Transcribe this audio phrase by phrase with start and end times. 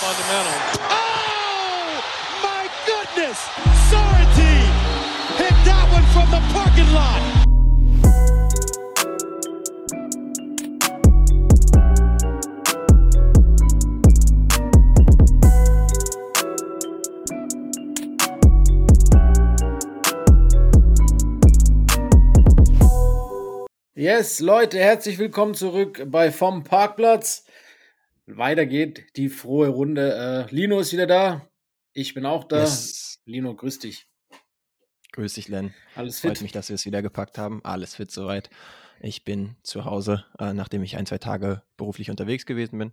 [0.00, 0.56] fundamental.
[0.88, 2.00] Oh,
[2.42, 3.38] my goodness!
[3.90, 4.72] Sorrentine
[5.36, 7.20] hit that one from the parking lot.
[23.94, 27.44] Yes, Leute, herzlich willkommen zurück bei Vom Parkplatz.
[28.36, 30.48] Weiter geht die frohe Runde.
[30.50, 31.48] Äh, Lino ist wieder da.
[31.92, 32.60] Ich bin auch da.
[32.60, 33.20] Yes.
[33.24, 34.06] Lino, grüß dich.
[35.12, 35.74] Grüß dich, Len.
[35.96, 36.42] Alles Freut fit?
[36.42, 37.60] mich, dass wir es wieder gepackt haben.
[37.64, 38.48] Alles fit soweit.
[39.00, 42.92] Ich bin zu Hause, äh, nachdem ich ein, zwei Tage beruflich unterwegs gewesen bin.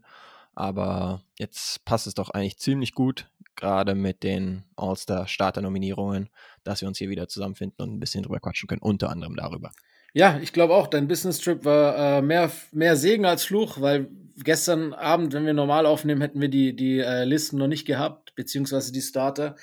[0.55, 6.30] Aber jetzt passt es doch eigentlich ziemlich gut, gerade mit den All-Star-Starter-Nominierungen,
[6.64, 9.72] dass wir uns hier wieder zusammenfinden und ein bisschen drüber quatschen können, unter anderem darüber.
[10.14, 14.09] Ja, ich glaube auch, dein Business-Trip war äh, mehr, mehr Segen als Fluch, weil
[14.44, 18.34] gestern Abend, wenn wir normal aufnehmen, hätten wir die, die äh, Listen noch nicht gehabt,
[18.36, 19.55] beziehungsweise die Starter.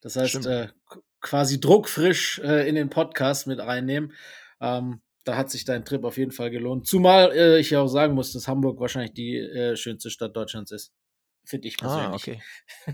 [0.00, 0.68] Das heißt, äh,
[1.20, 4.12] quasi druckfrisch äh, in den Podcast mit reinnehmen.
[4.60, 6.86] Ähm, da hat sich dein Trip auf jeden Fall gelohnt.
[6.86, 10.72] Zumal äh, ich ja auch sagen muss, dass Hamburg wahrscheinlich die äh, schönste Stadt Deutschlands
[10.72, 10.92] ist.
[11.44, 12.06] Finde ich persönlich.
[12.06, 12.42] Ah, okay.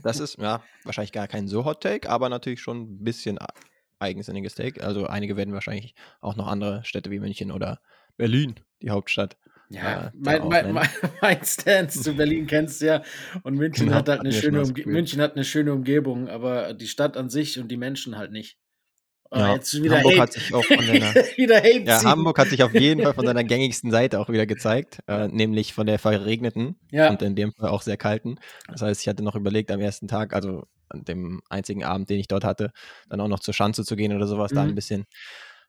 [0.03, 3.53] Das ist ja wahrscheinlich gar kein so Hot Take, aber natürlich schon ein bisschen a-
[3.99, 4.83] eigensinniges Take.
[4.83, 7.81] Also einige werden wahrscheinlich auch noch andere Städte wie München oder
[8.17, 9.37] Berlin, die Hauptstadt.
[9.71, 10.75] Ja, äh, mein, da mein, nennen.
[10.75, 10.89] mein,
[11.21, 13.03] mein Stance zu Berlin kennst du ja.
[13.43, 14.83] Und München Genau, hat halt eine schöne Umge.
[14.87, 18.57] München hat eine schöne Umgebung, aber die Stadt an sich und die Menschen halt nicht.
[19.31, 20.23] Oh, Ja, jetzt schon wieder Hamburg Hate.
[20.23, 22.03] hat sich auch von seiner wieder Hate Ja.
[22.03, 25.75] Hamburg hat sich auf jeden Fall von seiner gängigsten Seite auch wieder gezeigt, äh, nämlich
[25.75, 27.11] von der verregneten Ja.
[27.11, 28.37] und in dem Fall auch sehr kalten.
[28.69, 32.19] Das heißt, ich hatte noch überlegt, am ersten Tag, also an dem einzigen Abend, den
[32.19, 32.71] ich dort hatte,
[33.11, 34.71] dann auch noch zur Schanze zu gehen oder sowas, da Mhm.
[34.71, 35.05] ein bisschen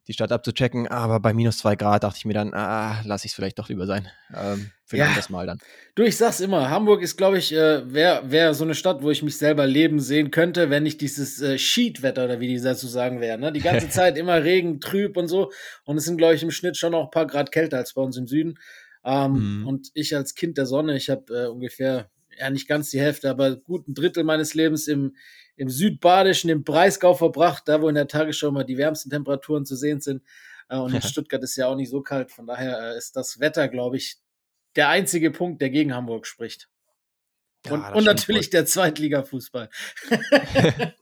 [0.07, 0.87] die Stadt abzuchecken.
[0.87, 3.69] Aber bei minus zwei Grad dachte ich mir dann, ah, lasse ich es vielleicht doch
[3.69, 4.07] lieber sein.
[4.35, 5.03] Ähm, für Ja.
[5.03, 5.59] ein anderes Mal dann.
[5.93, 9.11] Du, ich sag's immer, Hamburg ist, glaube ich, äh, wäre wär so eine Stadt, wo
[9.11, 12.87] ich mich selber leben sehen könnte, wenn nicht dieses äh, Sheetwetter oder wie die dazu
[12.87, 13.37] sagen wäre.
[13.37, 13.51] Ne?
[13.51, 15.51] Die ganze Zeit immer Regen, trüb und so.
[15.83, 18.01] Und es sind, glaube ich, im Schnitt schon noch ein paar Grad kälter als bei
[18.01, 18.55] uns im Süden.
[19.05, 19.67] Ähm, Mhm.
[19.67, 23.29] Und ich als Kind der Sonne, ich habe äh, ungefähr, ja nicht ganz die Hälfte,
[23.29, 25.15] aber gut ein Drittel meines Lebens im,
[25.59, 29.75] im Südbadischen, im Breisgau verbracht, da wo in der Tagesschau mal die wärmsten Temperaturen zu
[29.75, 30.23] sehen sind.
[30.69, 32.31] Äh, und in Stuttgart ist ja auch nicht so kalt.
[32.31, 34.17] Von daher äh, ist das Wetter, glaube ich,
[34.75, 36.69] der einzige Punkt, der gegen Hamburg spricht.
[37.65, 39.69] Ja, und das und natürlich der Zweitliga-Fußball.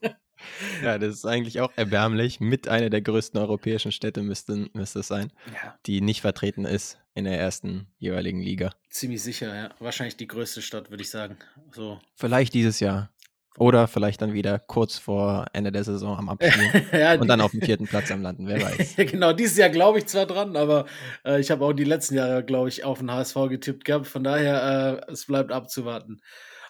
[0.82, 2.40] Ja, das ist eigentlich auch erbärmlich.
[2.40, 6.98] Mit einer der größten europäischen Städte müsste, müsste es sein, Ja, die nicht vertreten ist
[7.14, 8.72] in der ersten jeweiligen Liga.
[8.88, 9.74] ziemlich sicher, ja.
[9.80, 11.36] Wahrscheinlich die größte Stadt, würde ich sagen.
[11.72, 12.00] So.
[12.14, 13.10] Vielleicht dieses Jahr.
[13.58, 16.86] Oder vielleicht dann wieder kurz vor Ende der Saison am Abspielen.
[16.92, 18.94] ja, und dann auf dem vierten Platz am Landen, wer weiß.
[19.10, 20.86] genau, dieses Jahr glaube ich zwar dran, aber
[21.24, 24.06] äh, ich habe auch die letzten Jahre, glaube ich, auf den HSV getippt gehabt.
[24.06, 26.20] Von daher, äh, es bleibt abzuwarten.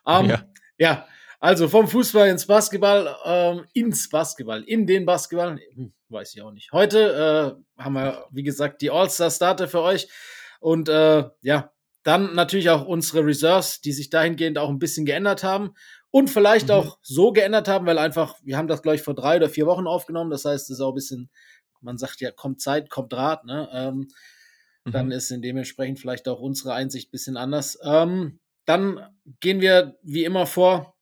[0.06, 0.44] Ähm, ja.
[0.78, 1.06] Ja.
[1.40, 6.52] also vom Fußball ins Basketball, ähm, ins Basketball, in den Basketball, hm, weiß ich auch
[6.52, 6.72] nicht.
[6.72, 10.08] Heute äh, haben wir, wie gesagt, die All-Star-Starter für euch.
[10.60, 11.70] Und äh, ja,
[12.02, 15.74] dann natürlich auch unsere Reserves, die sich dahingehend auch ein bisschen geändert haben
[16.10, 16.74] und vielleicht Mhm.
[16.74, 19.66] auch so geändert haben, weil einfach, wir haben das, glaube ich, vor drei oder vier
[19.66, 20.30] Wochen aufgenommen.
[20.30, 21.30] Das heißt, es ist auch ein bisschen,
[21.80, 23.68] man sagt ja, kommt Zeit, kommt Rat, ne?
[23.72, 24.08] Ähm,
[24.90, 25.12] dann Mhm.
[25.12, 27.78] ist in dementsprechend vielleicht auch unsere Einsicht ein bisschen anders.
[27.84, 29.00] Ähm, dann
[29.40, 30.96] gehen wir wie immer vor.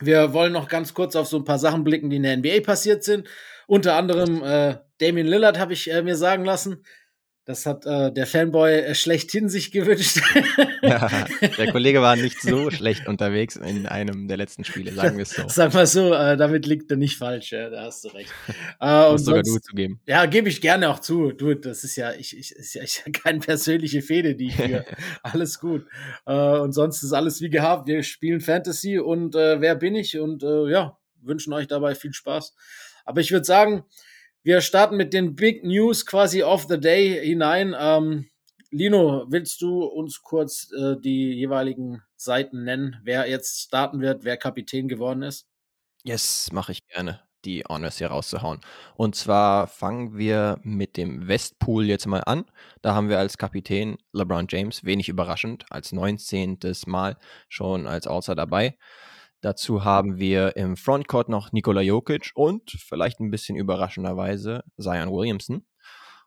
[0.00, 2.60] Wir wollen noch ganz kurz auf so ein paar Sachen blicken, die in der NBA
[2.60, 3.28] passiert sind.
[3.66, 6.84] Unter anderem äh, Damian Lillard habe ich äh, mir sagen lassen.
[7.46, 10.20] Das hat äh, der Fanboy äh, schlechthin sich gewünscht.
[10.82, 11.08] Ja,
[11.58, 15.30] der Kollege war nicht so schlecht unterwegs in einem der letzten Spiele, sagen wir es
[15.30, 15.42] so.
[15.48, 18.30] Sag mal so, äh, damit liegt er nicht falsch, ja, da hast du recht.
[18.78, 20.00] Äh, und Muss sogar sonst- du zugeben.
[20.06, 21.32] Ja, gebe ich gerne auch zu.
[21.32, 24.84] Du, das ist ja, ich, ich, ist ja, ich keine persönliche Fehde, die ich führe.
[25.22, 25.86] alles gut.
[26.26, 27.88] Äh, und sonst ist alles wie gehabt.
[27.88, 30.18] Wir spielen Fantasy und äh, wer bin ich?
[30.18, 32.54] Und ja, wünschen euch dabei viel Spaß.
[33.04, 33.84] Aber ich würde sagen,
[34.46, 37.74] wir starten mit den Big News quasi of the Day hinein.
[37.76, 38.30] Ähm,
[38.70, 44.36] Lino, willst du uns kurz äh, die jeweiligen Seiten nennen, wer jetzt starten wird, wer
[44.36, 45.48] Kapitän geworden ist?
[46.04, 48.60] Yes, mache ich gerne, die Honors hier rauszuhauen.
[48.94, 52.44] Und zwar fangen wir mit dem Westpool jetzt mal an.
[52.82, 56.58] Da haben wir als Kapitän LeBron James, wenig überraschend, als 19.
[56.86, 57.16] Mal
[57.48, 58.78] schon als All-Star dabei.
[59.46, 65.64] Dazu haben wir im Frontcourt noch Nikola Jokic und vielleicht ein bisschen überraschenderweise Zion Williamson.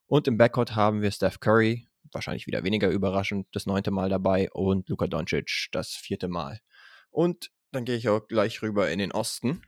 [0.06, 4.50] Und im Backcourt haben wir Steph Curry, wahrscheinlich wieder weniger überraschend, das neunte Mal dabei
[4.54, 6.62] und Luka Doncic das vierte Mal.
[7.10, 9.64] Und dann gehe ich auch gleich rüber in den Osten.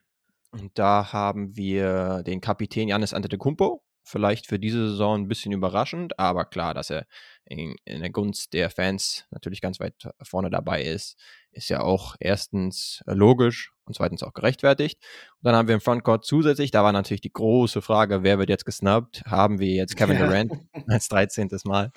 [0.51, 6.17] Und da haben wir den Kapitän Janis Antetokounmpo, vielleicht für diese Saison ein bisschen überraschend,
[6.19, 7.05] aber klar, dass er
[7.45, 11.17] in, in der Gunst der Fans natürlich ganz weit vorne dabei ist,
[11.51, 14.99] ist ja auch erstens logisch und zweitens auch gerechtfertigt.
[15.39, 18.49] Und dann haben wir im Frontcourt zusätzlich, da war natürlich die große Frage, wer wird
[18.49, 19.23] jetzt gesnubbt?
[19.25, 20.25] Haben wir jetzt Kevin ja.
[20.25, 20.53] Durant
[20.87, 21.49] als 13.
[21.65, 21.91] Mal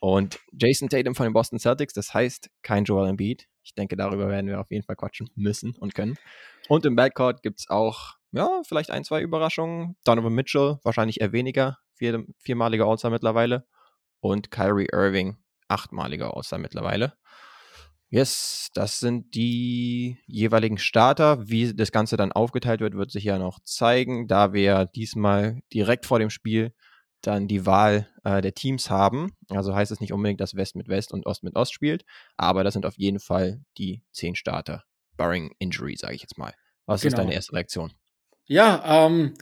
[0.00, 3.48] und Jason Tatum von den Boston Celtics, das heißt kein Joel Embiid.
[3.62, 6.16] Ich denke, darüber werden wir auf jeden Fall quatschen müssen und können.
[6.68, 9.96] Und im Backcourt gibt es auch, ja, vielleicht ein, zwei Überraschungen.
[10.04, 13.66] Donovan Mitchell, wahrscheinlich eher weniger, vier, viermaliger All-Star mittlerweile.
[14.20, 15.38] Und Kyrie Irving,
[15.68, 17.14] achtmaliger All-Star mittlerweile.
[18.08, 21.48] Yes, das sind die jeweiligen Starter.
[21.48, 26.06] Wie das Ganze dann aufgeteilt wird, wird sich ja noch zeigen, da wir diesmal direkt
[26.06, 26.74] vor dem Spiel
[27.22, 29.32] dann die Wahl äh, der Teams haben.
[29.48, 32.04] Also heißt es nicht unbedingt, dass West mit West und Ost mit Ost spielt,
[32.36, 34.84] aber das sind auf jeden Fall die zehn Starter,
[35.16, 36.54] barring Injury, sage ich jetzt mal.
[36.84, 37.14] Was genau.
[37.14, 37.92] ist deine erste Reaktion?
[38.46, 39.34] Ja, ähm,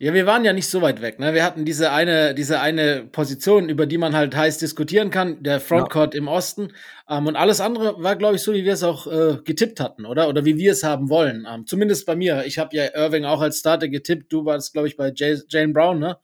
[0.00, 1.18] ja, wir waren ja nicht so weit weg.
[1.18, 1.34] Ne?
[1.34, 5.58] Wir hatten diese eine, diese eine Position, über die man halt heiß diskutieren kann, der
[5.58, 6.18] Frontcourt ja.
[6.18, 6.72] im Osten.
[7.08, 10.06] Ähm, und alles andere war, glaube ich, so, wie wir es auch äh, getippt hatten,
[10.06, 10.28] oder?
[10.28, 11.48] Oder wie wir es haben wollen.
[11.52, 12.44] Ähm, zumindest bei mir.
[12.46, 14.32] Ich habe ja Irving auch als Starter getippt.
[14.32, 16.16] Du warst, glaube ich, bei Jay, Jane Brown, ne?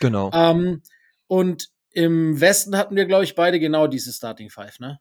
[0.00, 0.32] Genau.
[0.34, 0.82] Ähm,
[1.28, 4.98] und im Westen hatten wir, glaube ich, beide genau diese Starting Five, ne?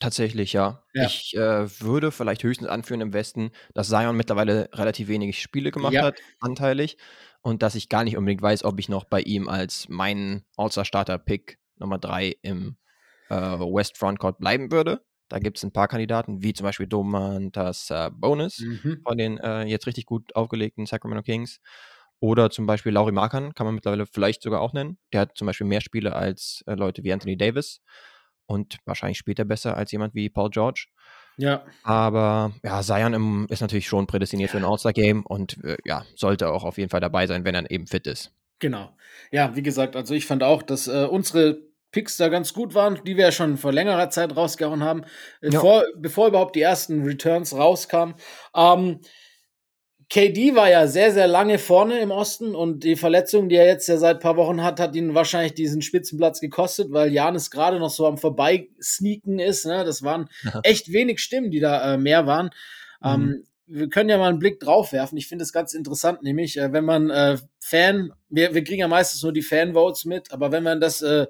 [0.00, 0.84] Tatsächlich, ja.
[0.94, 1.06] ja.
[1.06, 5.92] Ich äh, würde vielleicht höchstens anführen im Westen, dass Zion mittlerweile relativ wenig Spiele gemacht
[5.92, 6.04] ja.
[6.04, 6.96] hat, anteilig.
[7.40, 11.58] Und dass ich gar nicht unbedingt weiß, ob ich noch bei ihm als meinen All-Star-Starter-Pick
[11.76, 12.76] Nummer 3 im
[13.28, 15.04] äh, West Frontcourt bleiben würde.
[15.28, 19.02] Da gibt es ein paar Kandidaten, wie zum Beispiel Domantas äh, Bonus mhm.
[19.06, 21.60] von den äh, jetzt richtig gut aufgelegten Sacramento Kings.
[22.20, 24.98] Oder zum Beispiel Lauri Markan kann man mittlerweile vielleicht sogar auch nennen.
[25.12, 27.80] Der hat zum Beispiel mehr Spiele als äh, Leute wie Anthony Davis
[28.48, 30.86] und wahrscheinlich spielt er besser als jemand wie Paul George.
[31.36, 31.64] Ja.
[31.84, 36.50] Aber ja, Zion im, ist natürlich schon prädestiniert für ein All-Star-Game und äh, ja, sollte
[36.50, 38.32] auch auf jeden Fall dabei sein, wenn er eben fit ist.
[38.58, 38.96] Genau.
[39.30, 41.60] Ja, wie gesagt, also ich fand auch, dass äh, unsere
[41.92, 45.04] Picks da ganz gut waren, die wir ja schon vor längerer Zeit rausgehauen haben,
[45.40, 45.60] äh, ja.
[45.60, 48.14] vor, bevor überhaupt die ersten Returns rauskamen.
[48.56, 49.00] Ähm,
[50.10, 53.88] KD war ja sehr, sehr lange vorne im Osten und die Verletzung, die er jetzt
[53.88, 57.78] ja seit ein paar Wochen hat, hat ihn wahrscheinlich diesen Spitzenplatz gekostet, weil Janis gerade
[57.78, 59.66] noch so am Vorbeisneaken ist.
[59.66, 59.84] Ne?
[59.84, 60.30] Das waren
[60.62, 62.46] echt wenig Stimmen, die da äh, mehr waren.
[63.02, 63.06] Mhm.
[63.06, 65.18] Ähm, wir können ja mal einen Blick drauf werfen.
[65.18, 68.88] Ich finde es ganz interessant, nämlich, äh, wenn man äh, Fan, wir, wir kriegen ja
[68.88, 71.26] meistens nur die Fan-Votes mit, aber wenn man das äh,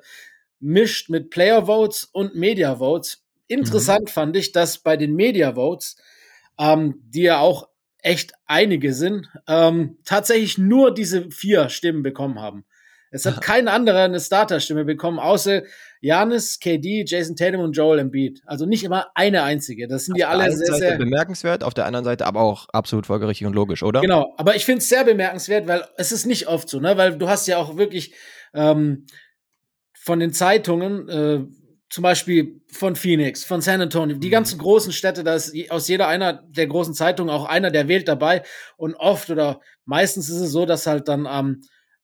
[0.61, 4.09] mischt mit Player-Votes und Media-Votes, interessant mhm.
[4.09, 5.97] fand ich, dass bei den Media-Votes,
[6.61, 7.69] ähm, die ja auch
[8.03, 12.65] echt einige sind, ähm, tatsächlich nur diese vier Stimmen bekommen haben.
[13.11, 15.63] Es hat kein anderer eine Starter-Stimme bekommen, außer
[16.01, 18.43] Janis, KD, Jason Tatum und Joel Embiid.
[18.45, 19.89] Also nicht immer eine einzige.
[19.89, 23.07] Das sind die alle sehr, Seite sehr bemerkenswert, auf der anderen Seite aber auch absolut
[23.07, 24.03] folgerichtig und logisch, oder?
[24.03, 26.97] Genau, aber ich finde es sehr bemerkenswert, weil es ist nicht oft so, ne?
[26.97, 28.15] Weil du hast ja auch wirklich
[28.53, 29.07] ähm,
[29.99, 31.47] von den Zeitungen äh,
[31.91, 34.63] zum Beispiel von Phoenix, von San Antonio, die ganzen mhm.
[34.63, 38.43] großen Städte, da ist aus jeder einer der großen Zeitungen auch einer, der wählt dabei.
[38.77, 41.63] Und oft oder meistens ist es so, dass halt dann ähm,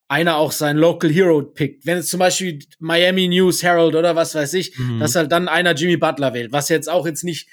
[0.08, 1.86] einer auch seinen Local Hero pickt.
[1.86, 5.00] Wenn es zum Beispiel Miami News Herald oder was weiß ich, mhm.
[5.00, 7.48] dass halt dann einer Jimmy Butler wählt, was jetzt auch jetzt nicht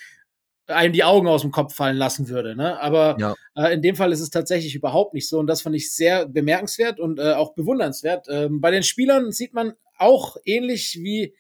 [0.67, 2.55] einem die Augen aus dem Kopf fallen lassen würde.
[2.55, 2.79] Ne?
[2.79, 3.35] Aber ja.
[3.55, 5.37] äh, in dem Fall ist es tatsächlich überhaupt nicht so.
[5.39, 8.27] Und das fand ich sehr bemerkenswert und äh, auch bewundernswert.
[8.29, 11.35] Ähm, bei den Spielern sieht man auch ähnlich wie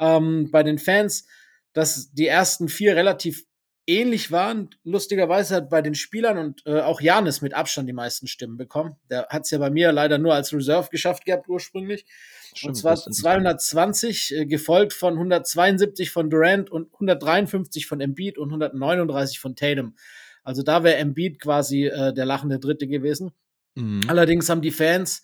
[0.00, 1.26] ähm, bei den Fans,
[1.72, 3.44] dass die ersten vier relativ
[3.86, 4.70] ähnlich waren.
[4.84, 8.96] Lustigerweise hat bei den Spielern und äh, auch Janis mit Abstand die meisten Stimmen bekommen.
[9.10, 12.06] Der hat es ja bei mir leider nur als Reserve geschafft gehabt ursprünglich.
[12.54, 18.48] Stimmt, und zwar 220, äh, gefolgt von 172 von Durant und 153 von Embiid und
[18.48, 19.96] 139 von Tatum.
[20.44, 23.32] Also da wäre Embiid quasi äh, der lachende Dritte gewesen.
[23.74, 24.02] Mhm.
[24.08, 25.22] Allerdings haben die Fans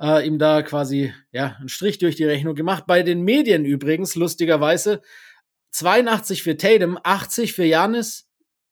[0.00, 2.84] äh, ihm da quasi ja einen Strich durch die Rechnung gemacht.
[2.86, 5.02] Bei den Medien übrigens, lustigerweise,
[5.72, 8.28] 82 für Tatum, 80 für Janis,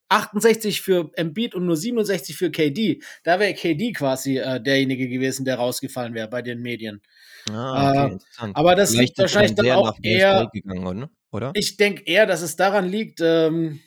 [0.09, 3.01] 68 für Embiid und nur 67 für KD.
[3.23, 7.01] Da wäre KD quasi äh, derjenige gewesen, der rausgefallen wäre bei den Medien.
[7.51, 10.49] Ah, okay, äh, aber das liegt wahrscheinlich dann auch eher.
[10.53, 11.51] Gegangen, oder?
[11.55, 13.81] Ich denke eher, dass es daran liegt, ähm,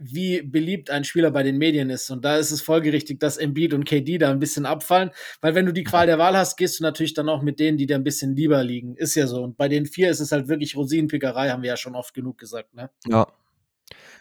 [0.00, 2.10] wie beliebt ein Spieler bei den Medien ist.
[2.10, 5.10] Und da ist es folgerichtig, dass Embiid und KD da ein bisschen abfallen.
[5.40, 7.76] Weil wenn du die Qual der Wahl hast, gehst du natürlich dann auch mit denen,
[7.76, 8.96] die dir ein bisschen lieber liegen.
[8.96, 9.42] Ist ja so.
[9.42, 12.38] Und bei den vier ist es halt wirklich Rosinenpickerei, haben wir ja schon oft genug
[12.38, 12.74] gesagt.
[12.74, 12.90] Ne?
[13.06, 13.26] Ja.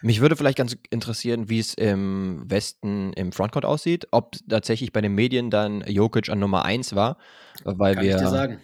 [0.01, 4.07] Mich würde vielleicht ganz interessieren, wie es im Westen im Frontcourt aussieht.
[4.11, 7.17] Ob tatsächlich bei den Medien dann Jokic an Nummer 1 war.
[7.63, 8.59] Weil Kann wir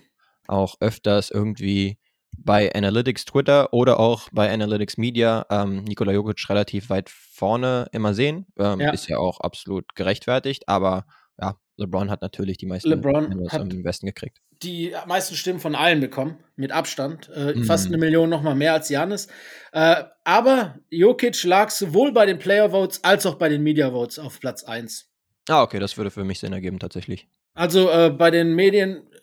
[0.48, 1.98] auch öfters irgendwie
[2.38, 8.14] bei Analytics Twitter oder auch bei Analytics Media ähm, Nikola Jokic relativ weit vorne immer
[8.14, 8.48] sehen.
[8.58, 8.92] Ähm, ja.
[8.92, 11.06] Ist ja auch absolut gerechtfertigt, aber
[11.40, 14.40] ja, LeBron hat natürlich die meisten LeBron hat im Westen gekriegt.
[14.64, 17.30] Die meisten Stimmen von allen bekommen, mit Abstand.
[17.36, 17.64] Äh, mhm.
[17.66, 19.28] Fast eine Million nochmal mehr als Janis.
[19.74, 24.18] Äh, aber Jokic lag sowohl bei den Player Votes als auch bei den Media Votes
[24.18, 25.10] auf Platz 1.
[25.50, 27.28] Ah, okay, das würde für mich Sinn ergeben, tatsächlich.
[27.54, 28.54] Also äh, bei den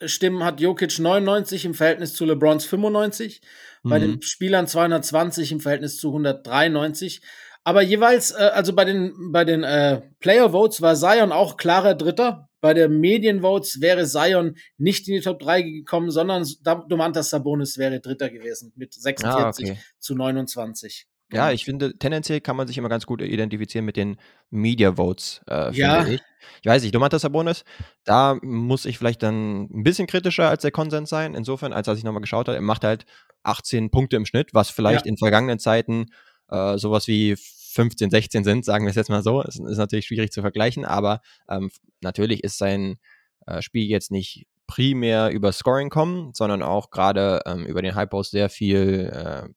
[0.03, 3.41] Medienstimmen hat Jokic 99 im Verhältnis zu LeBrons 95,
[3.83, 3.91] mhm.
[3.91, 4.23] bei den mhm.
[4.23, 7.23] Spielern 220 im Verhältnis zu 193.
[7.65, 11.95] Aber jeweils, äh, also bei den, bei den äh, Player Votes war Zion auch klarer
[11.95, 12.49] Dritter.
[12.61, 16.47] Bei der Medienvotes wäre Zion nicht in die Top 3 gekommen, sondern
[16.89, 19.79] Domantas Sabonis wäre Dritter gewesen mit 46 ah, okay.
[19.99, 21.07] zu 29.
[21.33, 24.17] Ja, ich finde, tendenziell kann man sich immer ganz gut identifizieren mit den
[24.51, 26.07] Media Votes, äh, ja.
[26.07, 26.21] ich.
[26.61, 27.65] Ich weiß nicht, Domantas Sabonis,
[28.05, 31.35] da muss ich vielleicht dann ein bisschen kritischer als der Konsens sein.
[31.35, 33.07] Insofern, als dass ich nochmal geschaut habe, er macht halt
[33.45, 35.11] 18 Punkte im Schnitt, was vielleicht ja.
[35.11, 36.07] in vergangenen Zeiten
[36.51, 39.43] äh, sowas wie 15, 16 sind, sagen wir es jetzt mal so.
[39.43, 41.71] Es ist natürlich schwierig zu vergleichen, aber ähm,
[42.01, 42.99] natürlich ist sein
[43.47, 48.09] äh, Spiel jetzt nicht primär über Scoring kommen, sondern auch gerade ähm, über den High
[48.09, 49.49] Post sehr viel äh,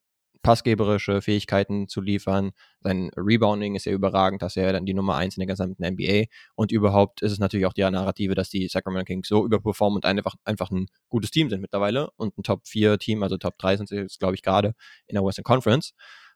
[0.45, 2.51] passgeberische Fähigkeiten zu liefern.
[2.81, 6.25] Sein Rebounding ist ja überragend, dass er dann die Nummer 1 in der gesamten NBA.
[6.53, 10.05] Und überhaupt ist es natürlich auch die Narrative, dass die Sacramento Kings so überperformen und
[10.05, 13.77] einfach, einfach ein gutes Team sind mittlerweile und ein Top 4 Team, also Top 3
[13.77, 14.75] sind sie jetzt, glaube ich, gerade
[15.07, 15.93] in der Western Conference.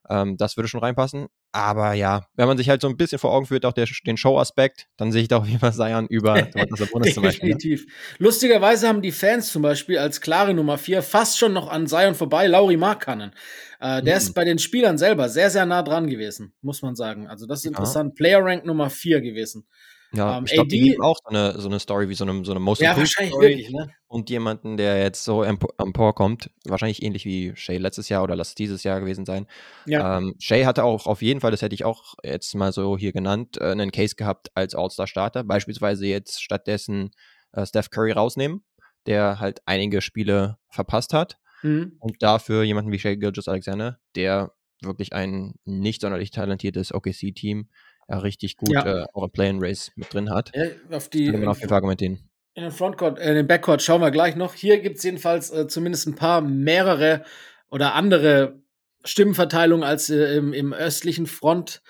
[0.08, 1.28] Ähm, das würde schon reinpassen.
[1.52, 4.18] Aber ja, wenn man sich halt so ein bisschen vor Augen führt, auch der, den
[4.18, 6.36] Show-Aspekt, dann sehe ich da auf jeden Fall Zion über
[6.78, 7.54] Sabonis zum Beispiel.
[7.54, 7.86] Definitiv.
[8.20, 12.14] Lustigerweise haben die Fans zum Beispiel als klare Nummer 4 fast schon noch an Zion
[12.14, 13.32] vorbei Lauri Markkanen.
[13.80, 14.18] Äh, der mhm.
[14.18, 17.28] ist bei den Spielern selber sehr, sehr nah dran gewesen, muss man sagen.
[17.28, 17.70] Also das ist ja.
[17.72, 18.14] interessant.
[18.14, 19.66] Player Rank Nummer 4 gewesen.
[20.12, 22.44] Ja, ähm, ich glaube, die lieben auch so eine, so eine Story wie so eine,
[22.44, 23.92] so eine Most Ja, wahrscheinlich Story wirklich, ne?
[24.08, 28.84] Und jemanden, der jetzt so emporkommt, wahrscheinlich ähnlich wie Shay letztes Jahr oder lass dieses
[28.84, 29.46] Jahr gewesen sein.
[29.86, 30.18] Ja.
[30.18, 33.12] Ähm, Shay hatte auch auf jeden Fall, das hätte ich auch jetzt mal so hier
[33.12, 35.44] genannt, äh, einen Case gehabt als All-Star-Starter.
[35.44, 37.12] Beispielsweise jetzt stattdessen
[37.52, 38.64] äh, Steph Curry rausnehmen,
[39.06, 41.38] der halt einige Spiele verpasst hat.
[41.62, 41.98] Mhm.
[42.00, 47.70] Und dafür jemanden wie Shay Gilgis Alexander, der wirklich ein nicht sonderlich talentiertes OKC-Team
[48.10, 49.04] ja richtig gut ja.
[49.04, 50.52] äh, auch im Play and Race mit drin hat.
[50.56, 52.30] Ja, auf die, man auf jeden Fall argumentieren.
[52.56, 54.54] In den Frontcourt, äh, in den Backcourt schauen wir gleich noch.
[54.54, 57.24] Hier gibt es jedenfalls äh, zumindest ein paar mehrere
[57.70, 58.62] oder andere
[59.04, 61.82] Stimmenverteilungen als äh, im, im östlichen Front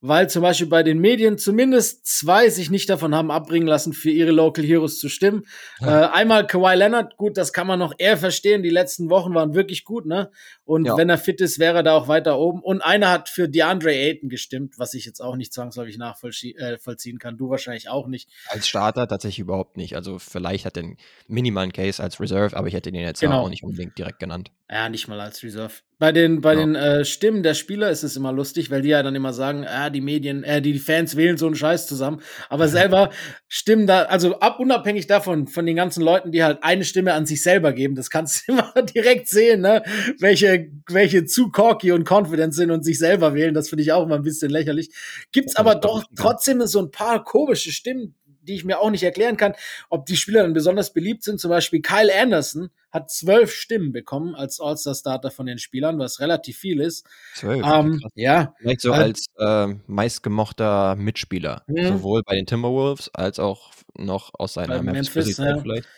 [0.00, 4.10] weil zum Beispiel bei den Medien zumindest zwei sich nicht davon haben abbringen lassen, für
[4.10, 5.44] ihre Local Heroes zu stimmen.
[5.80, 6.02] Ja.
[6.02, 8.62] Äh, einmal Kawhi Leonard, gut, das kann man noch eher verstehen.
[8.62, 10.30] Die letzten Wochen waren wirklich gut, ne?
[10.64, 10.96] Und ja.
[10.96, 12.60] wenn er fit ist, wäre er da auch weiter oben.
[12.62, 17.18] Und einer hat für DeAndre Ayton gestimmt, was ich jetzt auch nicht zwangsläufig nachvollziehen äh,
[17.18, 17.38] kann.
[17.38, 18.28] Du wahrscheinlich auch nicht.
[18.48, 19.96] Als Starter tatsächlich überhaupt nicht.
[19.96, 23.42] Also vielleicht hat er einen minimalen Case als Reserve, aber ich hätte den jetzt genau.
[23.42, 24.50] auch nicht unbedingt direkt genannt.
[24.70, 25.74] Ja, nicht mal als Reserve.
[25.98, 26.60] Bei den, bei ja.
[26.60, 29.66] den äh, Stimmen der Spieler ist es immer lustig, weil die ja dann immer sagen,
[29.66, 32.20] ah, die Medien, äh, die, die Fans wählen so einen Scheiß zusammen.
[32.50, 33.08] Aber selber
[33.48, 37.24] stimmen da, also ab, unabhängig davon, von den ganzen Leuten, die halt eine Stimme an
[37.24, 39.82] sich selber geben, das kannst du immer direkt sehen, ne?
[40.18, 43.54] Welche, welche zu corky und confident sind und sich selber wählen.
[43.54, 44.90] Das finde ich auch immer ein bisschen lächerlich.
[45.32, 48.14] Gibt's aber doch trotzdem so ein paar komische Stimmen,
[48.46, 49.54] die ich mir auch nicht erklären kann,
[49.90, 51.40] ob die Spieler dann besonders beliebt sind.
[51.40, 56.56] Zum Beispiel Kyle Anderson hat zwölf Stimmen bekommen als All-Star-Starter von den Spielern, was relativ
[56.58, 57.06] viel ist.
[57.34, 57.64] Zwölf?
[57.64, 58.54] Ähm, ja.
[58.58, 61.88] Vielleicht so äh, als äh, meistgemochter Mitspieler, ja.
[61.88, 65.58] sowohl bei den Timberwolves als auch noch aus seiner Memphis, Memphis ja.
[65.58, 65.88] vielleicht.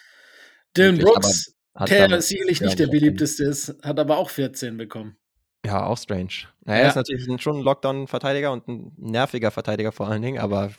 [0.77, 1.55] Dylan Brooks,
[1.89, 5.17] der sicherlich nicht der beliebteste ist, hat aber auch 14 bekommen.
[5.65, 6.47] Ja, auch strange.
[6.65, 6.89] Naja, ja.
[6.89, 10.71] ist natürlich schon ein Lockdown-Verteidiger und ein nerviger Verteidiger vor allen Dingen, aber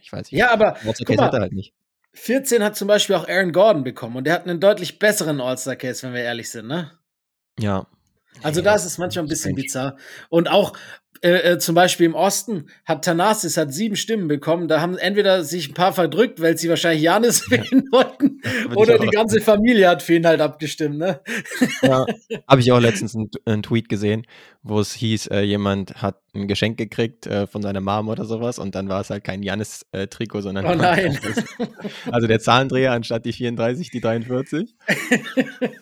[0.00, 0.38] ich weiß nicht.
[0.38, 1.72] Ja, aber guck mal, halt nicht.
[2.14, 6.06] 14 hat zum Beispiel auch Aaron Gordon bekommen und der hat einen deutlich besseren All-Star-Case,
[6.06, 6.92] wenn wir ehrlich sind, ne?
[7.58, 7.86] Ja.
[8.42, 9.96] Also da ist es manchmal ein bisschen bizarr.
[10.28, 10.72] Und auch
[11.22, 14.68] äh, äh, zum Beispiel im Osten hat Thanasis hat sieben Stimmen bekommen.
[14.68, 18.40] Da haben entweder sich ein paar verdrückt, weil sie wahrscheinlich Janis wählen wollten,
[18.74, 20.98] oder die ganze Familie hat für ihn halt abgestimmt.
[20.98, 21.20] Ne?
[21.82, 22.06] Ja,
[22.48, 24.26] habe ich auch letztens einen, einen, Tweet gesehen,
[24.62, 28.58] wo es hieß, äh, jemand hat ein Geschenk gekriegt äh, von seiner Mom oder sowas
[28.58, 31.18] und dann war es halt kein Janis-Trikot, sondern oh nein.
[32.10, 34.74] also der Zahlendreher anstatt die 34, die 43.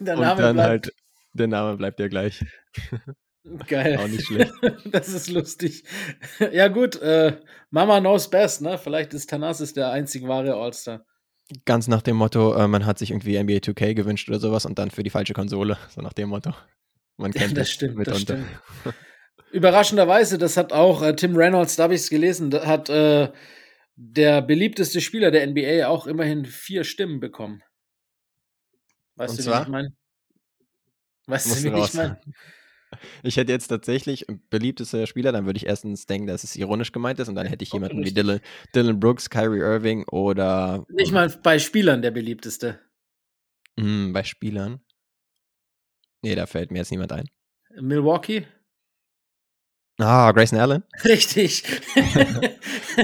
[0.01, 0.93] der und dann halt
[1.35, 2.45] der Name bleibt ja gleich.
[3.67, 3.99] Geil.
[3.99, 4.53] Auch nicht schlecht.
[4.91, 5.85] das ist lustig.
[6.53, 7.38] Ja, gut, äh,
[7.71, 8.79] Mama knows best, ne?
[8.79, 11.05] Vielleicht ist Thanasis der einzig wahre All-Star.
[11.67, 14.79] Ganz nach dem Motto, äh, man hat sich irgendwie NBA 2K gewünscht oder sowas und
[14.79, 15.76] dann für die falsche Konsole.
[15.91, 16.55] So nach dem Motto.
[17.19, 17.69] Man kennt das.
[17.69, 18.47] Das stimmt, das stimmt.
[19.53, 23.31] Überraschenderweise, das hat auch äh, Tim Reynolds, da habe ich es gelesen, hat äh,
[23.95, 27.62] der beliebteste Spieler der NBA auch immerhin vier Stimmen bekommen.
[29.17, 29.61] Weißt und du, zwar?
[29.61, 29.97] wie ich meine?
[31.26, 32.21] Weißt du, wie ich meine?
[33.25, 37.19] Ich hätte jetzt tatsächlich beliebtester Spieler, dann würde ich erstens denken, dass es ironisch gemeint
[37.19, 38.38] ist und dann hätte ich jemanden wie Dylan,
[38.73, 40.87] Dylan Brooks, Kyrie Irving oder.
[40.90, 42.78] Nicht mal bei Spielern der beliebteste.
[43.75, 44.81] Mh, bei Spielern.
[46.23, 47.28] Nee, da fällt mir jetzt niemand ein.
[47.81, 48.47] Milwaukee?
[49.99, 50.83] Ah, Grayson Allen?
[51.04, 51.64] Richtig.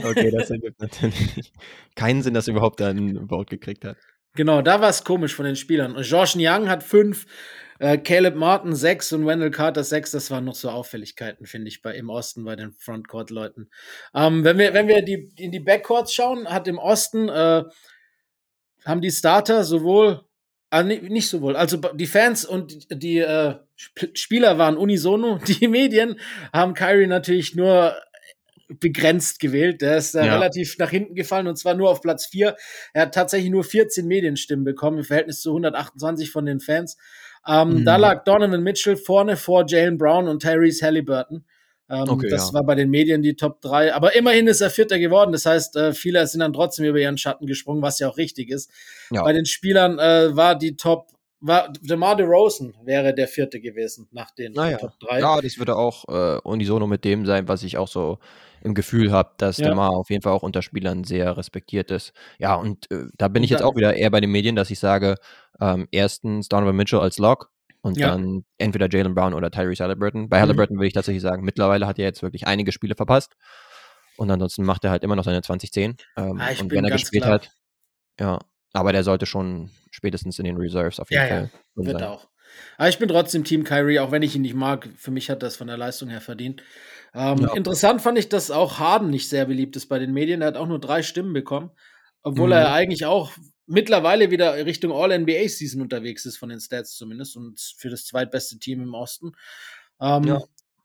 [0.04, 1.52] okay, das ergibt natürlich
[1.94, 3.96] keinen Sinn, dass er überhaupt ein Vote gekriegt hat.
[4.34, 5.94] Genau, da war es komisch von den Spielern.
[5.94, 7.26] Und George Young hat fünf,
[7.80, 10.12] äh, Caleb Martin sechs und Wendell Carter sechs.
[10.12, 13.70] Das waren noch so Auffälligkeiten, finde ich, bei, im Osten bei den Frontcourt-Leuten.
[14.14, 17.64] Ähm, wenn wir, wenn wir die, in die Backcourts schauen, hat im Osten äh,
[18.84, 20.24] haben die Starter sowohl
[20.72, 21.56] Ah, nicht sowohl.
[21.56, 25.38] Also die Fans und die äh, Spieler waren unisono.
[25.44, 26.20] Die Medien
[26.52, 27.96] haben Kyrie natürlich nur
[28.68, 29.82] begrenzt gewählt.
[29.82, 30.34] Der ist äh, ja.
[30.34, 32.56] relativ nach hinten gefallen und zwar nur auf Platz 4.
[32.92, 36.96] Er hat tatsächlich nur 14 Medienstimmen bekommen im Verhältnis zu 128 von den Fans.
[37.46, 37.84] Ähm, mhm.
[37.84, 41.44] Da lag Donovan Mitchell vorne vor Jalen Brown und Tyrese Halliburton.
[41.88, 42.54] Ähm, okay, das ja.
[42.54, 43.94] war bei den Medien die Top 3.
[43.94, 45.32] Aber immerhin ist er Vierter geworden.
[45.32, 48.50] Das heißt, äh, viele sind dann trotzdem über ihren Schatten gesprungen, was ja auch richtig
[48.50, 48.70] ist.
[49.10, 49.24] Ja.
[49.24, 51.08] Bei den Spielern äh, war die Top
[51.42, 54.76] war DeMar DeRozan wäre der vierte gewesen nach den naja.
[54.76, 55.20] Top 3.
[55.20, 58.18] Ja, das würde auch äh, unisono mit dem sein, was ich auch so
[58.62, 59.68] im Gefühl habe, dass ja.
[59.68, 62.12] DeMar auf jeden Fall auch unter Spielern sehr respektiert ist.
[62.38, 64.78] Ja, und äh, da bin ich jetzt auch wieder eher bei den Medien, dass ich
[64.78, 65.16] sage,
[65.60, 67.50] ähm, erstens Donovan Mitchell als Lock,
[67.82, 68.08] und ja.
[68.08, 70.28] dann entweder Jalen Brown oder Tyrese Halliburton.
[70.28, 70.42] Bei mhm.
[70.42, 70.80] Halliburton mhm.
[70.80, 73.36] würde ich tatsächlich sagen, mittlerweile hat er jetzt wirklich einige Spiele verpasst.
[74.16, 75.96] Und ansonsten macht er halt immer noch seine 2010.
[76.16, 77.34] Ähm, ah, und wenn er gespielt klar.
[77.34, 77.50] hat,
[78.18, 78.38] ja,
[78.72, 81.50] aber der sollte schon spätestens in den Reserves auf jeden ja, Fall.
[81.76, 82.08] Ja, wird sein.
[82.08, 82.28] auch.
[82.76, 84.88] Aber ich bin trotzdem Team Kyrie, auch wenn ich ihn nicht mag.
[84.96, 86.62] Für mich hat das von der Leistung her verdient.
[87.14, 87.54] Ähm, ja.
[87.54, 90.42] Interessant fand ich, dass auch Harden nicht sehr beliebt ist bei den Medien.
[90.42, 91.70] Er hat auch nur drei Stimmen bekommen,
[92.22, 92.52] obwohl mhm.
[92.52, 93.32] er eigentlich auch
[93.66, 98.82] mittlerweile wieder Richtung All-NBA-Season unterwegs ist, von den Stats zumindest, und für das zweitbeste Team
[98.82, 99.32] im Osten.
[100.00, 100.42] Ähm, ja.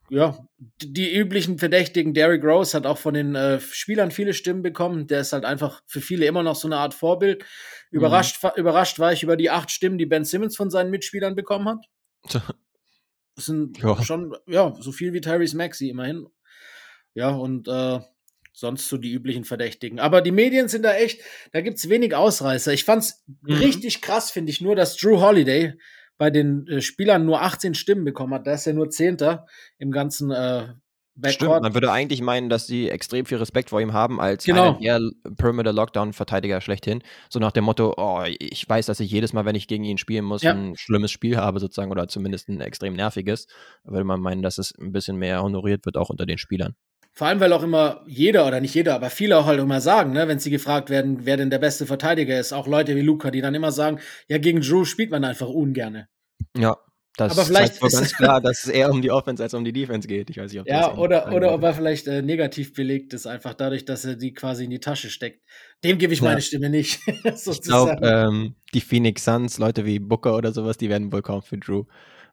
[0.08, 0.36] Ja.
[0.78, 5.06] die üblichen Verdächtigen, Derrick Rose hat auch von den äh, Spielern viele Stimmen bekommen.
[5.06, 7.44] Der ist halt einfach für viele immer noch so eine Art Vorbild.
[7.90, 8.50] Überrascht, mhm.
[8.56, 11.86] überrascht war ich über die acht Stimmen, die Ben Simmons von seinen Mitspielern bekommen hat.
[13.34, 14.02] Das sind ja.
[14.02, 16.26] schon, ja, so viel wie Tyrese Maxey immerhin.
[17.14, 18.00] Ja, und äh,
[18.52, 20.00] sonst so die üblichen Verdächtigen.
[20.00, 21.20] Aber die Medien sind da echt,
[21.52, 22.72] da gibt es wenig Ausreißer.
[22.72, 23.54] Ich fand's mhm.
[23.54, 25.74] richtig krass, finde ich nur, dass Drew Holiday
[26.18, 28.46] bei den äh, Spielern nur 18 Stimmen bekommen hat.
[28.46, 29.46] Da ist er nur Zehnter
[29.78, 30.68] im ganzen äh,
[31.16, 31.34] Backcourt.
[31.34, 34.72] Stimmt, man würde eigentlich meinen, dass sie extrem viel Respekt vor ihm haben als genau.
[34.74, 35.00] der
[35.36, 37.02] Perimeter Lockdown Verteidiger schlechthin.
[37.30, 39.98] So nach dem Motto, oh, ich weiß, dass ich jedes Mal, wenn ich gegen ihn
[39.98, 40.52] spielen muss, ja.
[40.52, 43.46] ein schlimmes Spiel habe sozusagen oder zumindest ein extrem nerviges.
[43.84, 46.76] Da würde man meinen, dass es ein bisschen mehr honoriert wird auch unter den Spielern.
[47.16, 50.12] Vor allem, weil auch immer jeder oder nicht jeder, aber viele auch halt immer sagen,
[50.12, 53.30] ne, wenn sie gefragt werden, wer denn der beste Verteidiger ist, auch Leute wie Luca,
[53.30, 56.08] die dann immer sagen, ja, gegen Drew spielt man einfach ungerne.
[56.54, 56.76] Ja,
[57.16, 59.72] das aber vielleicht ist ganz klar, dass es eher um die Offense als um die
[59.72, 60.28] Defense geht.
[60.28, 63.54] Ich weiß nicht, ob ja, oder, oder ob er vielleicht äh, negativ belegt ist, einfach
[63.54, 65.42] dadurch, dass er die quasi in die Tasche steckt.
[65.84, 66.26] Dem gebe ich ja.
[66.26, 67.00] meine Stimme nicht.
[67.24, 71.40] ich glaube, ähm, die Phoenix Suns, Leute wie Booker oder sowas, die werden wohl kaum
[71.40, 71.84] für Drew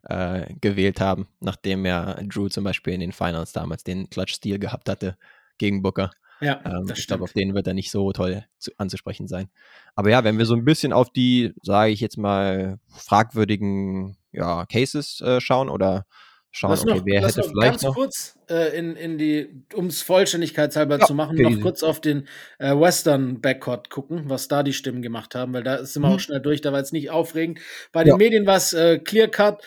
[0.04, 4.90] äh, gewählt haben, nachdem ja Drew zum Beispiel in den Finals damals den Clutch-Stil gehabt
[4.90, 5.18] hatte
[5.58, 6.12] gegen Booker.
[6.42, 9.50] Ja, ähm, ich glaube, auf den wird er nicht so toll zu, anzusprechen sein.
[9.96, 14.66] Aber ja, wenn wir so ein bisschen auf die, sage ich jetzt mal, fragwürdigen ja,
[14.66, 16.06] Cases äh, schauen oder
[16.52, 19.86] schauen, lass okay, noch, wer hätte vielleicht ganz noch kurz äh, in, in die, um
[19.86, 21.50] es vollständigkeitshalber ja, zu machen, okay.
[21.50, 22.28] noch kurz auf den
[22.60, 26.16] äh, Western Backcourt gucken, was da die Stimmen gemacht haben, weil da sind wir mhm.
[26.16, 27.60] auch schnell durch, da war jetzt nicht aufregend.
[27.94, 28.18] Bei den ja.
[28.18, 29.64] Medien war es äh, Clear Cut.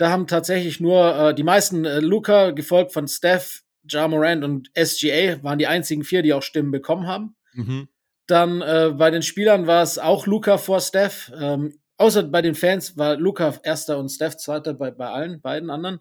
[0.00, 4.70] Da haben tatsächlich nur äh, die meisten äh, Luca, gefolgt von Steph, Ja Morant und
[4.74, 7.36] SGA, waren die einzigen vier, die auch Stimmen bekommen haben.
[7.52, 7.86] Mhm.
[8.26, 11.30] Dann äh, bei den Spielern war es auch Luca vor Steph.
[11.38, 15.68] Ähm, außer bei den Fans war Luca erster und Steph zweiter bei, bei allen beiden
[15.68, 15.96] anderen.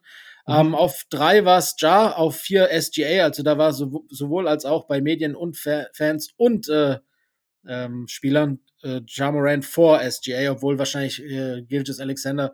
[0.47, 0.53] Mhm.
[0.53, 4.63] Ähm, auf drei war es Ja, auf vier SGA, also da war so, sowohl als
[4.63, 6.99] auch bei Medien und Fa Fans und äh,
[7.67, 12.53] ähm, Spielern äh, Ja Morant vor SGA, obwohl wahrscheinlich äh, Gilgis Alexander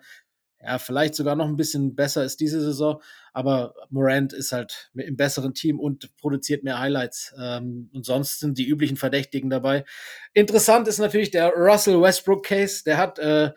[0.66, 3.00] ja, vielleicht sogar noch ein bisschen besser ist diese Saison,
[3.34, 7.36] aber Morant ist halt im besseren Team und produziert mehr Highlights.
[7.40, 9.86] Ähm, und sonst sind die üblichen Verdächtigen dabei.
[10.34, 12.84] Interessant ist natürlich der Russell Westbrook Case.
[12.84, 13.52] Der hat äh,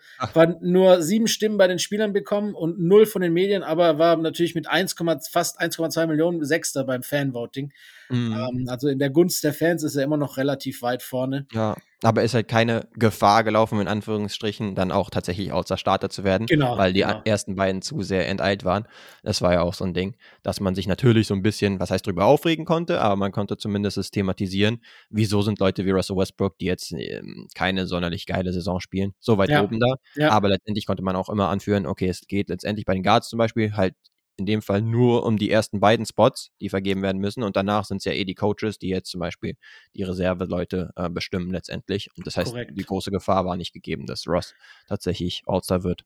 [0.61, 4.53] nur sieben Stimmen bei den Spielern bekommen und null von den Medien, aber war natürlich
[4.53, 4.95] mit 1,
[5.31, 7.73] fast 1,2 Millionen Sechster beim Fanvoting.
[8.09, 8.33] Mhm.
[8.33, 11.47] Ähm, also in der Gunst der Fans ist er immer noch relativ weit vorne.
[11.53, 16.23] Ja, aber ist halt keine Gefahr gelaufen, in Anführungsstrichen, dann auch tatsächlich außer Starter zu
[16.23, 17.21] werden, genau, weil die genau.
[17.25, 18.87] ersten beiden zu sehr enteilt waren.
[19.21, 21.91] Das war ja auch so ein Ding, dass man sich natürlich so ein bisschen, was
[21.91, 26.15] heißt drüber aufregen konnte, aber man konnte zumindest es thematisieren, wieso sind Leute wie Russell
[26.15, 29.63] Westbrook, die jetzt ähm, keine sonderlich geile Saison spielen, so weit ja.
[29.63, 29.95] oben da.
[30.15, 30.29] Ja.
[30.29, 33.37] Aber letztendlich konnte man auch immer anführen, okay, es geht letztendlich bei den Guards zum
[33.37, 33.95] Beispiel halt
[34.39, 37.43] in dem Fall nur um die ersten beiden Spots, die vergeben werden müssen.
[37.43, 39.55] Und danach sind es ja eh die Coaches, die jetzt zum Beispiel
[39.95, 42.09] die Reserveleute äh, bestimmen letztendlich.
[42.15, 42.77] Und das heißt, Korrekt.
[42.77, 44.53] die große Gefahr war nicht gegeben, dass Ross
[44.87, 46.03] tatsächlich All-Star wird.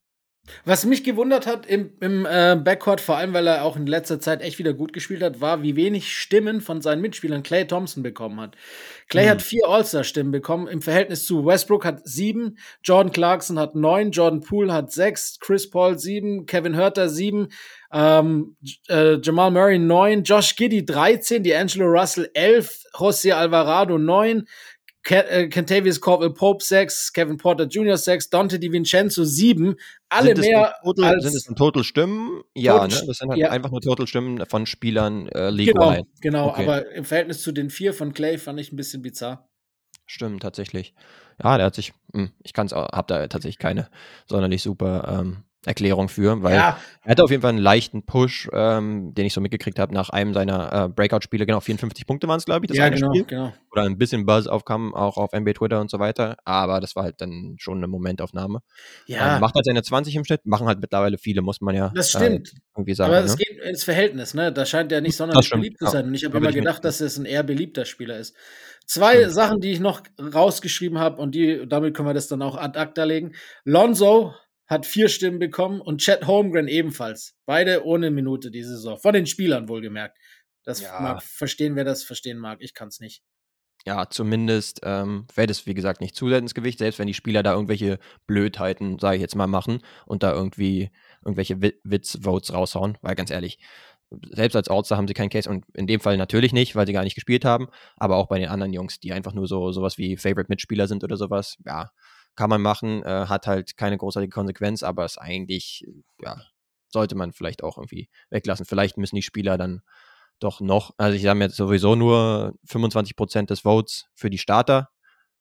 [0.66, 4.20] Was mich gewundert hat im, im äh, Backcourt, vor allem weil er auch in letzter
[4.20, 8.02] Zeit echt wieder gut gespielt hat, war, wie wenig Stimmen von seinen Mitspielern Clay Thompson
[8.02, 8.56] bekommen hat.
[9.08, 9.30] Clay mhm.
[9.30, 14.40] hat vier All-Star-Stimmen bekommen im Verhältnis zu Westbrook hat sieben, Jordan Clarkson hat neun, Jordan
[14.40, 17.48] Poole hat sechs, Chris Paul sieben, Kevin Hurter sieben,
[17.92, 18.56] ähm,
[18.88, 24.46] äh, Jamal Murray neun, Josh Giddy 13, D'Angelo Russell elf, José Alvarado neun,
[25.04, 27.98] Kentavious Corville Pope 6, Kevin Porter Jr.
[27.98, 29.76] 6, Dante DiVincenzo 7,
[30.08, 32.42] alle sind mehr total, als Sind es in Total Stimmen?
[32.54, 33.06] Ja, Total, ne?
[33.06, 33.50] das sind halt ja.
[33.50, 36.62] einfach nur Total Stimmen von Spielern äh, Genau, genau okay.
[36.62, 39.46] aber im Verhältnis zu den vier von Clay fand ich ein bisschen bizarr.
[40.06, 40.94] Stimmt, tatsächlich.
[41.42, 43.88] Ja, der hat sich, hm, ich kann's, hab da tatsächlich keine
[44.26, 46.78] sonderlich super ähm, Erklärung für, weil ja.
[47.02, 50.10] er hatte auf jeden Fall einen leichten Push, ähm, den ich so mitgekriegt habe nach
[50.10, 51.46] einem seiner äh, Breakout-Spiele.
[51.46, 53.24] Genau, 54 Punkte waren es, glaube ich, das ja, eine genau, Spiel.
[53.24, 53.52] Genau.
[53.72, 56.36] Oder ein bisschen Buzz aufkam, auch auf NBA Twitter und so weiter.
[56.44, 58.60] Aber das war halt dann schon eine Momentaufnahme.
[59.06, 59.34] Ja.
[59.34, 62.10] Ähm, macht halt seine 20 im Schnitt, machen halt mittlerweile viele, muss man ja das
[62.10, 62.52] stimmt.
[62.52, 63.12] Äh, irgendwie sagen.
[63.12, 63.44] Aber es ne?
[63.44, 64.52] geht ins Verhältnis, ne?
[64.52, 66.06] Da scheint er nicht sonderlich beliebt zu sein.
[66.06, 68.34] Und ich habe immer gedacht, dass es ein eher beliebter Spieler ist.
[68.86, 69.30] Zwei mhm.
[69.30, 72.78] Sachen, die ich noch rausgeschrieben habe und die, damit können wir das dann auch ad
[72.78, 73.32] acta legen.
[73.64, 74.34] Lonzo
[74.66, 77.36] hat vier Stimmen bekommen und Chad Holmgren ebenfalls.
[77.46, 78.98] Beide ohne Minute diese Saison.
[78.98, 80.18] Von den Spielern wohlgemerkt.
[80.64, 80.98] Das ja.
[81.00, 82.58] mag verstehen, wer das verstehen mag.
[82.60, 83.22] Ich kann es nicht.
[83.86, 87.42] Ja, zumindest ähm, wäre das, wie gesagt, nicht zusätzlich ins Gewicht, selbst wenn die Spieler
[87.42, 90.90] da irgendwelche Blödheiten, sage ich jetzt mal, machen und da irgendwie
[91.22, 93.58] irgendwelche Witz-Votes raushauen, weil ganz ehrlich,
[94.30, 96.94] selbst als Outsider haben sie keinen Case und in dem Fall natürlich nicht, weil sie
[96.94, 99.98] gar nicht gespielt haben, aber auch bei den anderen Jungs, die einfach nur so sowas
[99.98, 101.90] wie Favorite-Mitspieler sind oder sowas, ja,
[102.36, 105.86] kann man machen, äh, hat halt keine großartige Konsequenz, aber ist eigentlich,
[106.20, 106.40] ja,
[106.88, 108.66] sollte man vielleicht auch irgendwie weglassen.
[108.66, 109.82] Vielleicht müssen die Spieler dann
[110.40, 114.90] doch noch, also ich habe jetzt sowieso nur 25% des Votes für die Starter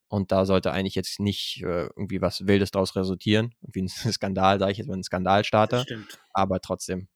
[0.08, 3.56] und da sollte eigentlich jetzt nicht äh, irgendwie was Wildes draus resultieren.
[3.62, 5.86] Irgendwie ein Skandal, sage ich jetzt mal, ein Skandalstarter.
[6.34, 7.08] Aber trotzdem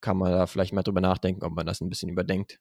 [0.00, 2.60] kann man da vielleicht mal drüber nachdenken, ob man das ein bisschen überdenkt.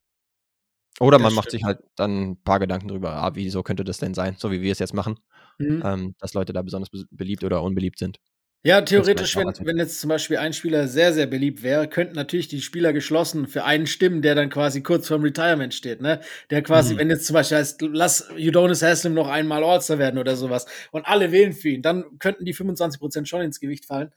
[0.99, 4.13] Oder man macht sich halt dann ein paar Gedanken drüber, ah, wieso könnte das denn
[4.13, 5.19] sein, so wie wir es jetzt machen,
[5.59, 5.83] mhm.
[5.85, 8.19] ähm, dass Leute da besonders beliebt oder unbeliebt sind.
[8.63, 12.47] Ja, theoretisch, wenn, wenn jetzt zum Beispiel ein Spieler sehr, sehr beliebt wäre, könnten natürlich
[12.47, 16.19] die Spieler geschlossen für einen stimmen, der dann quasi kurz vorm Retirement steht, ne?
[16.49, 16.97] Der quasi, mhm.
[16.97, 21.05] wenn jetzt zum Beispiel heißt, lass Udonis Haslam noch einmal All-Star werden oder sowas und
[21.05, 24.11] alle wählen für ihn, dann könnten die 25% schon ins Gewicht fallen.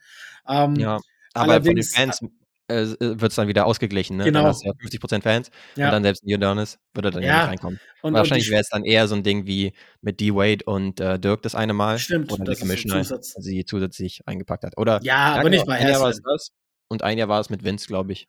[0.49, 0.99] Ähm, ja,
[1.33, 2.19] aber von den Fans
[2.71, 4.17] äh, äh wird es dann wieder ausgeglichen.
[4.17, 4.25] Ne?
[4.25, 4.39] Genau.
[4.39, 5.85] Dann hast du ja 50% Fans ja.
[5.85, 7.79] und dann selbst Udonis würde dann ja, nicht reinkommen.
[8.01, 11.41] Und, Wahrscheinlich wäre es dann eher so ein Ding wie mit D-Wade und äh, Dirk
[11.43, 11.99] das eine Mal.
[11.99, 13.35] Stimmt, oder der Commissioner Zusatz.
[13.37, 14.77] sie zusätzlich eingepackt hat.
[14.77, 16.51] Oder, ja, aber nicht es das
[16.87, 18.27] und ein Jahr war es mit Vince, glaube ich.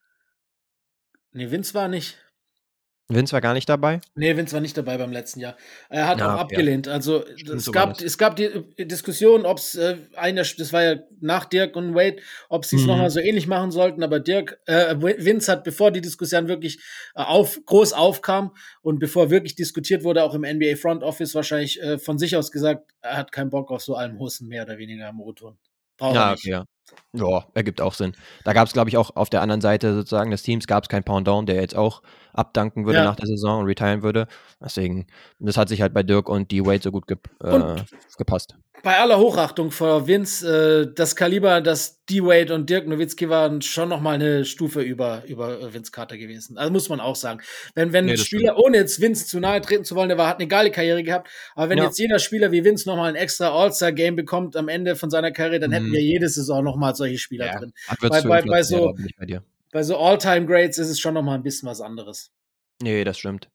[1.32, 2.16] Nee, Vince war nicht.
[3.14, 4.00] Vince war gar nicht dabei?
[4.14, 5.56] Nee, Vince war nicht dabei beim letzten Jahr.
[5.88, 6.86] Er hat ja, auch abgelehnt.
[6.86, 6.92] Ja.
[6.92, 11.44] Also es gab, es gab die Diskussion, ob es äh, einer, das war ja nach
[11.44, 12.16] Dirk und Wade,
[12.48, 12.88] ob sie es mhm.
[12.88, 16.80] nochmal so ähnlich machen sollten, aber Dirk, äh, Vince hat, bevor die Diskussion wirklich
[17.14, 21.80] äh, auf, groß aufkam und bevor wirklich diskutiert wurde, auch im NBA Front Office wahrscheinlich
[21.82, 25.08] äh, von sich aus gesagt, er hat keinen Bock auf so Almhussen mehr oder weniger
[25.08, 25.58] am O-Ton.
[26.00, 26.64] Ja, okay, ja.
[27.12, 28.14] Ja, ergibt auch Sinn.
[28.44, 30.88] Da gab es, glaube ich, auch auf der anderen Seite sozusagen des Teams gab es
[30.88, 33.04] keinen Pound-Down, der jetzt auch abdanken würde ja.
[33.04, 34.26] nach der Saison und retiren würde.
[34.60, 35.06] Deswegen,
[35.38, 37.76] das hat sich halt bei Dirk und D-Wade so gut ge äh,
[38.16, 43.62] gepasst bei aller Hochachtung vor Vince, äh, das Kaliber, das D-Wade und Dirk Nowitzki waren
[43.62, 46.58] schon noch mal eine Stufe über, über Vince Carter gewesen.
[46.58, 47.40] Also muss man auch sagen.
[47.74, 48.66] Wenn, wenn nee, Spieler, stimmt.
[48.66, 51.30] ohne jetzt Vince zu nahe treten zu wollen, der war, hat eine geile Karriere gehabt,
[51.54, 51.84] aber wenn ja.
[51.84, 55.30] jetzt jeder Spieler wie Vince noch mal ein extra All-Star-Game bekommt am Ende von seiner
[55.30, 55.74] Karriere, dann mhm.
[55.74, 57.58] hätten wir jede Saison noch mal solche Spieler ja.
[57.58, 57.72] drin.
[58.00, 59.26] Bei, bei, bei, so, bei
[59.80, 62.30] so All-Time-Grades ist es schon noch mal ein bisschen was anderes.
[62.82, 63.48] Nee, das stimmt.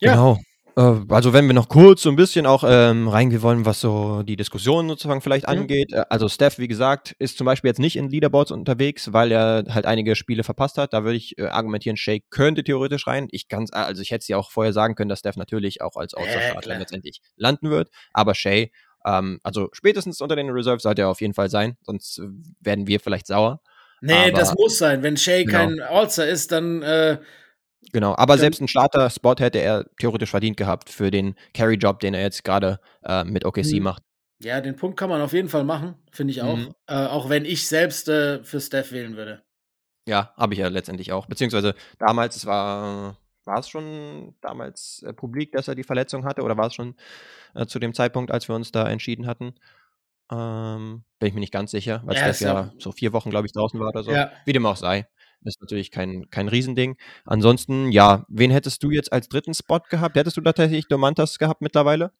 [0.00, 0.12] Ja.
[0.12, 0.38] Genau.
[0.76, 4.22] Äh, also wenn wir noch kurz so ein bisschen auch ähm, reingehen wollen, was so
[4.22, 5.52] die Diskussion sozusagen vielleicht mhm.
[5.52, 5.92] angeht.
[5.92, 9.64] Äh, also Steph, wie gesagt, ist zum Beispiel jetzt nicht in Leaderboards unterwegs, weil er
[9.68, 10.92] halt einige Spiele verpasst hat.
[10.92, 13.28] Da würde ich äh, argumentieren, Shea könnte theoretisch rein.
[13.30, 16.14] Ich kann also ich hätte ja auch vorher sagen können, dass Steph natürlich auch als
[16.14, 17.90] Außerstarter äh, letztendlich landen wird.
[18.12, 18.68] Aber Shea,
[19.04, 22.22] ähm, also spätestens unter den Reserves sollte er auf jeden Fall sein, sonst äh,
[22.60, 23.60] werden wir vielleicht sauer.
[24.02, 25.02] Nee, Aber, das muss sein.
[25.02, 25.58] Wenn Shea genau.
[25.58, 27.18] kein All-Star ist, dann äh,
[27.92, 32.22] Genau, aber selbst einen Starter-Spot hätte er theoretisch verdient gehabt für den Carry-Job, den er
[32.22, 33.82] jetzt gerade äh, mit OKC mhm.
[33.82, 34.02] macht.
[34.42, 36.56] Ja, den Punkt kann man auf jeden Fall machen, finde ich auch.
[36.56, 36.74] Mhm.
[36.86, 39.42] Äh, auch wenn ich selbst äh, für Steph wählen würde.
[40.08, 41.26] Ja, habe ich ja letztendlich auch.
[41.26, 46.42] Beziehungsweise damals, es war, war es schon damals äh, publik, dass er die Verletzung hatte,
[46.42, 46.96] oder war es schon
[47.54, 49.54] äh, zu dem Zeitpunkt, als wir uns da entschieden hatten?
[50.32, 53.46] Ähm, bin ich mir nicht ganz sicher, weil ja, Steph ja so vier Wochen, glaube
[53.46, 54.12] ich, draußen war oder so.
[54.12, 54.32] Ja.
[54.46, 55.06] Wie dem auch sei.
[55.44, 56.96] ist natürlich kein, kein Riesending.
[57.26, 60.16] Ansonsten, ja, wen hättest du jetzt als dritten Spot gehabt?
[60.16, 62.12] Hättest du da tatsächlich Domantas gehabt mittlerweile?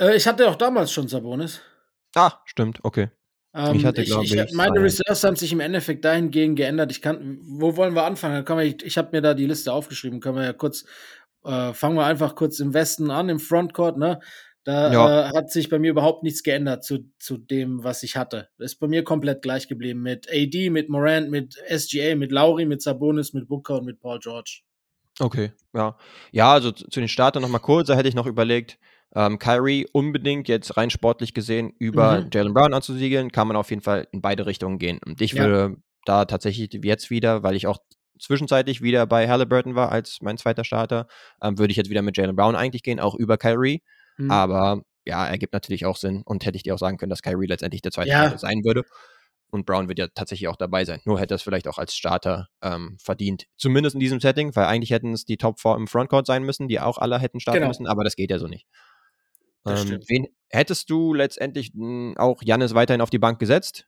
[0.00, 1.60] Äh, ich hatte auch damals schon Sabonis.
[2.16, 3.10] Ah, stimmt, okay.
[3.54, 4.80] Ähm, ich hatte, glaube ich, ich, Meine zwei.
[4.82, 6.90] Reserves haben sich im Endeffekt dahingehend geändert.
[6.90, 8.46] Ich kann, wo wollen wir anfangen?
[8.46, 10.20] Wir, ich, ich habe mir da die Liste aufgeschrieben.
[10.20, 10.84] Können wir ja kurz,
[11.44, 14.20] äh, fangen wir einfach kurz im Westen an, im Frontcourt, ne?
[14.64, 15.30] Da ja.
[15.30, 18.48] äh, hat sich bei mir überhaupt nichts geändert zu, zu dem, was ich hatte.
[18.58, 20.02] Das ist bei mir komplett gleich geblieben.
[20.02, 24.18] Mit AD, mit Morant, mit SGA, mit Lauri, mit Sabonis, mit Booker und mit Paul
[24.18, 24.60] George.
[25.18, 25.96] Okay, ja.
[26.32, 28.78] Ja, also zu, zu den Startern nochmal kurz, da hätte ich noch überlegt,
[29.14, 32.30] ähm, Kyrie unbedingt jetzt rein sportlich gesehen über mhm.
[32.32, 35.00] Jalen Brown anzusiegeln, kann man auf jeden Fall in beide Richtungen gehen.
[35.04, 35.44] Und ich ja.
[35.44, 37.78] würde da tatsächlich jetzt wieder, weil ich auch
[38.18, 41.06] zwischenzeitlich wieder bei Halliburton war als mein zweiter Starter,
[41.42, 43.82] ähm, würde ich jetzt wieder mit Jalen Brown eigentlich gehen, auch über Kyrie.
[44.20, 44.30] Mhm.
[44.30, 47.46] Aber ja, ergibt natürlich auch Sinn und hätte ich dir auch sagen können, dass Kyrie
[47.46, 48.38] letztendlich der zweite ja.
[48.38, 48.84] sein würde.
[49.52, 51.00] Und Brown wird ja tatsächlich auch dabei sein.
[51.04, 53.46] Nur hätte er es vielleicht auch als Starter ähm, verdient.
[53.56, 56.68] Zumindest in diesem Setting, weil eigentlich hätten es die Top 4 im Frontcourt sein müssen,
[56.68, 57.68] die auch alle hätten starten genau.
[57.68, 58.66] müssen, aber das geht ja so nicht.
[59.66, 63.86] Ähm, wen hättest du letztendlich hm, auch Jannis weiterhin auf die Bank gesetzt?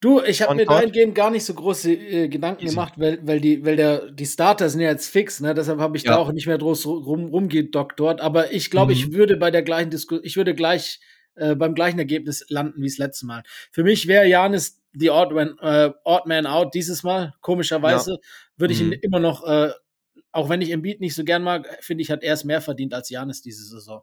[0.00, 2.74] Du, ich habe mir dahingehend gar nicht so große äh, Gedanken Easy.
[2.74, 5.54] gemacht, weil, weil, die, weil der, die Starter sind ja jetzt fix, ne?
[5.54, 6.12] deshalb habe ich ja.
[6.12, 8.20] da auch nicht mehr groß rum, rumgedockt dort.
[8.20, 8.98] Aber ich glaube, mhm.
[8.98, 11.00] ich würde bei der gleichen Diskussion, ich würde gleich
[11.34, 13.42] äh, beim gleichen Ergebnis landen wie das letzte Mal.
[13.70, 18.18] Für mich wäre Janis die Odd, man, äh, Odd Man Out dieses Mal, komischerweise, ja.
[18.56, 18.92] würde ich mhm.
[18.92, 19.70] ihn immer noch, äh,
[20.32, 22.94] auch wenn ich Embiid nicht so gern mag, finde ich, hat er es mehr verdient
[22.94, 24.02] als Janis diese Saison.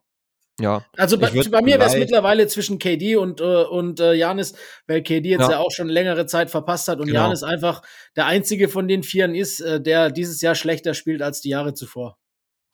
[0.59, 0.85] Ja.
[0.97, 4.55] Also bei, bei mir wäre es mittlerweile zwischen KD und, äh, und äh, Janis,
[4.87, 5.51] weil KD jetzt ja.
[5.51, 5.57] ja.
[5.59, 7.23] auch schon längere Zeit verpasst hat und genau.
[7.23, 7.81] Janis einfach
[8.15, 11.73] der einzige von den Vieren ist, äh, der dieses Jahr schlechter spielt als die Jahre
[11.73, 12.17] zuvor.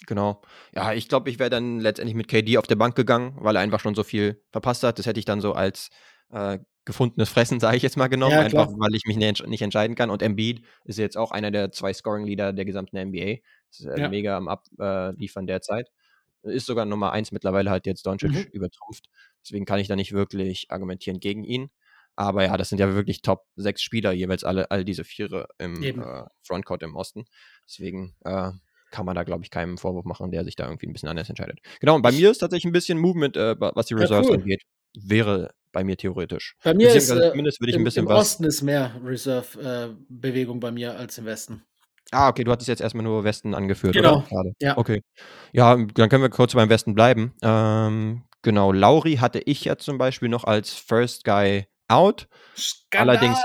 [0.08, 0.42] Genau.
[0.74, 3.62] Ja, ich glaube, ich wäre dann letztendlich mit KD auf der Bank gegangen, weil er
[3.62, 5.00] einfach schon so viel verpasst hat.
[5.00, 5.90] Das hätte ich dann so als
[6.32, 9.62] äh, gefundenes Fressen, sage ich jetzt mal genommen, ja, einfach weil ich mich nicht, nicht,
[9.62, 10.10] entscheiden kann.
[10.10, 13.38] Und Embiid ist jetzt auch einer der zwei Scoring-Leader der gesamten NBA.
[13.72, 14.10] Ist äh, ja.
[14.10, 15.90] mega am Abliefern derzeit.
[16.46, 18.46] Ist sogar Nummer eins mittlerweile halt jetzt Doncic mhm.
[18.52, 19.10] übertrumpft.
[19.44, 21.70] Deswegen kann ich da nicht wirklich argumentieren gegen ihn.
[22.16, 25.84] Aber ja, das sind ja wirklich Top sechs Spieler, jeweils alle, all diese Viere im
[25.84, 27.26] äh, Frontcourt im Osten.
[27.68, 28.52] Deswegen äh,
[28.92, 31.28] kann man da, glaube ich, keinen Vorwurf machen, der sich da irgendwie ein bisschen anders
[31.28, 31.60] entscheidet.
[31.82, 34.42] Genau, und bei mir ist tatsächlich ein bisschen Movement, äh, was die Reserves ja, cool.
[34.42, 34.64] angeht.
[34.98, 36.56] Wäre bei mir theoretisch.
[36.64, 38.22] Bei mir ist äh, zumindest würde ich im, ein bisschen im was.
[38.22, 41.64] Osten ist mehr Reserve-Bewegung äh, bei mir als im Westen.
[42.12, 44.24] Ah, okay, du hattest jetzt erstmal nur Westen angeführt, genau.
[44.30, 44.52] oder?
[44.62, 44.78] Ja.
[44.78, 45.02] Okay.
[45.52, 47.34] Ja, dann können wir kurz beim Westen bleiben.
[47.42, 52.28] Ähm, genau, Lauri hatte ich ja zum Beispiel noch als First Guy out.
[52.56, 53.18] Skandal.
[53.18, 53.40] Allerdings,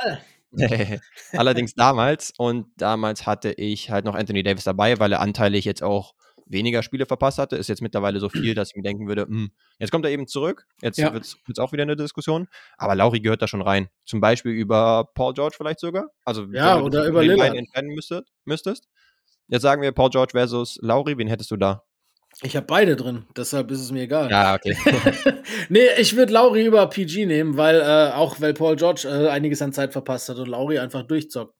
[1.33, 5.83] allerdings damals und damals hatte ich halt noch Anthony Davis dabei, weil er anteilig jetzt
[5.83, 6.15] auch
[6.51, 9.29] weniger Spiele verpasst hatte, ist jetzt mittlerweile so viel, dass ich mir denken würde, mh,
[9.29, 11.13] hm, jetzt kommt er eben zurück, jetzt ja.
[11.13, 13.89] wird es auch wieder eine Diskussion, aber Lauri gehört da schon rein.
[14.05, 16.09] Zum Beispiel über Paul George vielleicht sogar.
[16.25, 17.57] Also ja, oder über Lillard.
[17.57, 18.89] entscheiden müsstet, müsstest.
[19.49, 21.83] Jetzt sagen wir Paul George versus Lauri, wen hättest du da?
[22.43, 24.31] Ich habe beide drin, deshalb ist es mir egal.
[24.31, 24.77] Ja, okay.
[25.69, 29.61] nee, ich würde Lauri über PG nehmen, weil äh, auch weil Paul George äh, einiges
[29.63, 31.55] an Zeit verpasst hat und Lauri einfach durchzockt.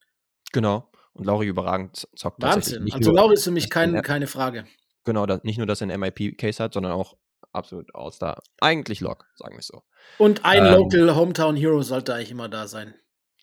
[0.53, 0.90] Genau.
[1.13, 2.43] Und Lauri überragend zockt.
[2.43, 2.91] Wahnsinn.
[2.93, 4.65] Also Lauri ist für mich kein, keine Frage.
[5.05, 7.17] Genau, da, nicht nur, dass er einen MIP-Case hat, sondern auch
[7.53, 8.41] absolut aus da.
[8.61, 9.83] Eigentlich Lock, sagen wir es so.
[10.19, 12.95] Und ein ähm, Local Hometown Hero sollte eigentlich immer da sein.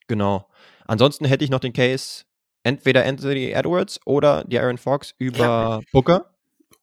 [0.08, 0.48] Genau.
[0.86, 2.24] Ansonsten hätte ich noch den Case
[2.64, 5.80] entweder Anthony Edwards oder die Aaron Fox über ja.
[5.92, 6.34] Booker.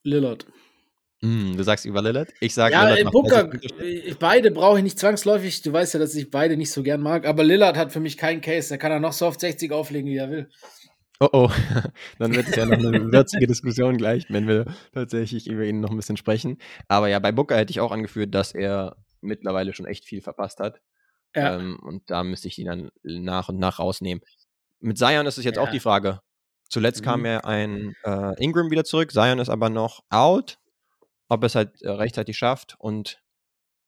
[0.03, 0.47] Lillard.
[1.25, 2.29] Mm, du sagst über Lillard?
[2.41, 3.11] Ich sage ja, Lillard.
[3.11, 3.51] Booker,
[4.19, 5.63] beide brauche ich nicht zwangsläufig.
[5.63, 7.27] Du weißt ja, dass ich beide nicht so gern mag.
[7.27, 8.69] Aber Lillard hat für mich keinen Case.
[8.69, 10.51] Da kann er noch so oft 60 auflegen, wie er will.
[11.21, 11.51] Oh oh,
[12.19, 15.91] dann wird es ja noch eine würzige Diskussion gleich, wenn wir tatsächlich über ihn noch
[15.91, 16.59] ein bisschen sprechen.
[16.89, 20.61] Aber ja, bei Booker hätte ich auch angeführt, dass er mittlerweile schon echt viel verpasst
[20.61, 20.83] hat.
[21.35, 21.57] Ja.
[21.57, 24.23] Ähm, und da müsste ich ihn dann nach und nach rausnehmen.
[24.81, 25.63] Mit Zion ist es jetzt ja.
[25.63, 26.21] auch die Frage.
[26.69, 27.05] Zuletzt mhm.
[27.05, 30.59] kam ja ein äh, Ingram wieder zurück, Zion ist aber noch out.
[31.29, 32.77] Ob er es halt äh, rechtzeitig schafft.
[32.79, 33.23] Und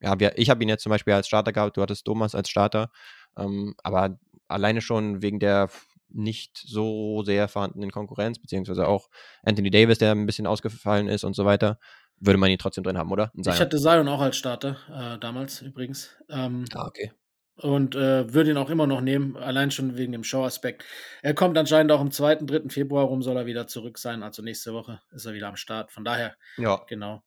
[0.01, 2.49] ja, wir, ich habe ihn jetzt zum Beispiel als Starter gehabt, du hattest Thomas als
[2.49, 2.91] Starter.
[3.37, 4.19] Ähm, aber
[4.49, 5.69] alleine schon wegen der
[6.09, 9.09] nicht so sehr vorhandenen Konkurrenz, beziehungsweise auch
[9.43, 11.79] Anthony Davis, der ein bisschen ausgefallen ist und so weiter,
[12.19, 13.33] würde man ihn trotzdem drin haben, oder?
[13.35, 16.17] Ich hatte Zion auch als Starter, äh, damals übrigens.
[16.29, 17.13] Ähm, ah, okay.
[17.59, 20.85] Und äh, würde ihn auch immer noch nehmen, allein schon wegen dem Show-Aspekt.
[21.23, 22.69] Er kommt anscheinend auch am 2., 3.
[22.69, 24.23] Februar rum, soll er wieder zurück sein.
[24.23, 25.91] Also nächste Woche ist er wieder am Start.
[25.91, 26.83] Von daher, ja.
[26.87, 27.23] genau.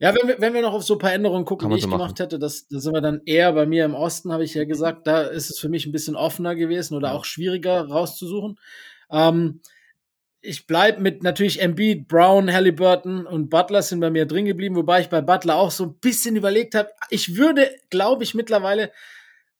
[0.00, 1.88] Ja, wenn wir, wenn wir noch auf so ein paar Änderungen gucken, die ich so
[1.88, 4.64] gemacht hätte, das, das sind wir dann eher bei mir im Osten, habe ich ja
[4.64, 5.06] gesagt.
[5.06, 8.58] Da ist es für mich ein bisschen offener gewesen oder auch schwieriger rauszusuchen.
[9.10, 9.60] Ähm,
[10.42, 15.00] ich bleibe mit natürlich Embiid, Brown, Halliburton und Butler sind bei mir drin geblieben, wobei
[15.00, 16.90] ich bei Butler auch so ein bisschen überlegt habe.
[17.08, 18.92] Ich würde, glaube ich, mittlerweile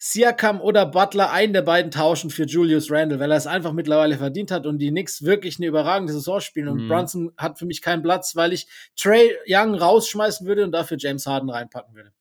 [0.06, 4.18] Siakam oder Butler einen der beiden tauschen für Julius Randle, weil er es einfach mittlerweile
[4.18, 6.68] verdient hat und die Knicks wirklich eine überragende Saison spielen.
[6.68, 6.88] Und Mhm.
[6.88, 11.26] Brunson hat für mich keinen Platz, weil ich Trey Young rausschmeißen würde und dafür James
[11.26, 12.12] Harden reinpacken würde.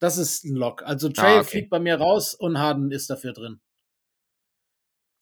[0.00, 0.82] Das ist ein Lock.
[0.82, 1.48] Also Trey Ah, okay.
[1.50, 3.60] fliegt bei mir raus und Harden ist dafür drin.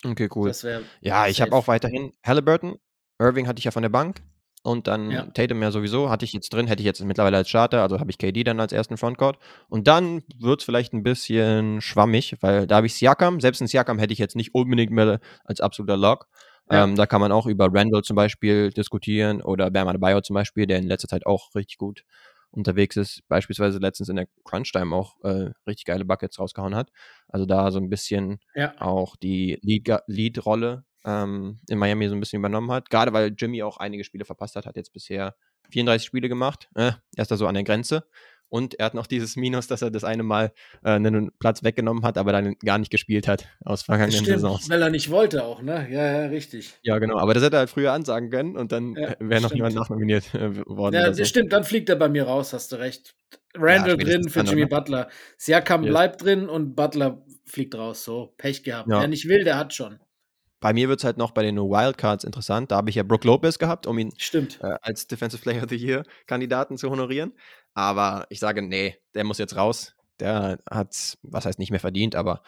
[0.03, 0.49] Okay, cool.
[0.49, 2.79] Das wäre Ja, ich habe auch weiterhin Halliburton.
[3.19, 4.23] Irving hatte ich ja von der Bank.
[4.63, 5.23] Und dann Ja.
[5.27, 8.11] Tatum ja sowieso, hatte ich jetzt drin, hätte ich jetzt mittlerweile als Starter, also habe
[8.11, 9.39] ich KD dann als ersten Frontcourt.
[9.69, 13.41] Und dann wird es vielleicht ein bisschen schwammig, weil da habe ich Siakam.
[13.41, 16.27] Selbst ein Siakam hätte ich jetzt nicht unbedingt mehr als absoluter Lock.
[16.71, 16.85] Ja.
[16.85, 20.67] Ähm, da kann man auch über Randall zum Beispiel diskutieren oder Bam Adebayo zum Beispiel,
[20.67, 22.03] der in letzter Zeit auch richtig gut
[22.51, 23.21] unterwegs ist.
[23.29, 26.91] Beispielsweise letztens in der Crunch-Time auch äh, richtig geile Buckets rausgehauen hat.
[27.29, 28.75] Also da so ein bisschen Ja.
[28.81, 32.91] auch die Lead- Lead-Rolle ähm, in Miami so ein bisschen übernommen hat.
[32.91, 35.35] Gerade weil Jimmy auch einige Spiele verpasst hat, hat jetzt bisher
[35.71, 36.69] 34 Spiele gemacht.
[36.75, 38.05] Äh, er ist da so an der Grenze.
[38.51, 42.03] Und er hat noch dieses Minus, dass er das eine Mal äh, einen Platz weggenommen
[42.03, 44.71] hat, aber dann gar nicht gespielt hat aus vergangenen Stimmt, Saisons.
[44.71, 45.87] weil er nicht wollte auch, ne?
[45.91, 46.73] Ja, ja, richtig.
[46.83, 47.19] Ja, genau.
[47.19, 49.57] Aber das hätte er halt früher ansagen können und dann Ja, wäre noch stimmt.
[49.57, 50.95] jemand nachnominiert äh, worden.
[50.95, 51.19] Ja, so.
[51.19, 53.15] das stimmt, dann fliegt er bei mir raus, hast du recht.
[53.55, 54.67] Randall spätestens drin für Jimmy?
[54.67, 55.09] Butler.
[55.37, 55.91] Siakam Yes.
[55.91, 58.03] bleibt drin und Butler fliegt raus.
[58.03, 58.89] So, Pech gehabt.
[58.89, 59.01] Ja.
[59.01, 59.99] Wer nicht will, der hat schon.
[60.61, 62.71] Bei mir wird es halt noch bei den Wildcards interessant.
[62.73, 64.59] Da habe ich ja Brook Lopez gehabt, um ihn Stimmt.
[64.63, 67.33] äh, als Defensive Player of the Year Kandidaten zu honorieren.
[67.75, 69.95] Aber ich sage, nee, der muss jetzt raus.
[70.19, 72.43] Der hat, was heißt nicht mehr verdient, aber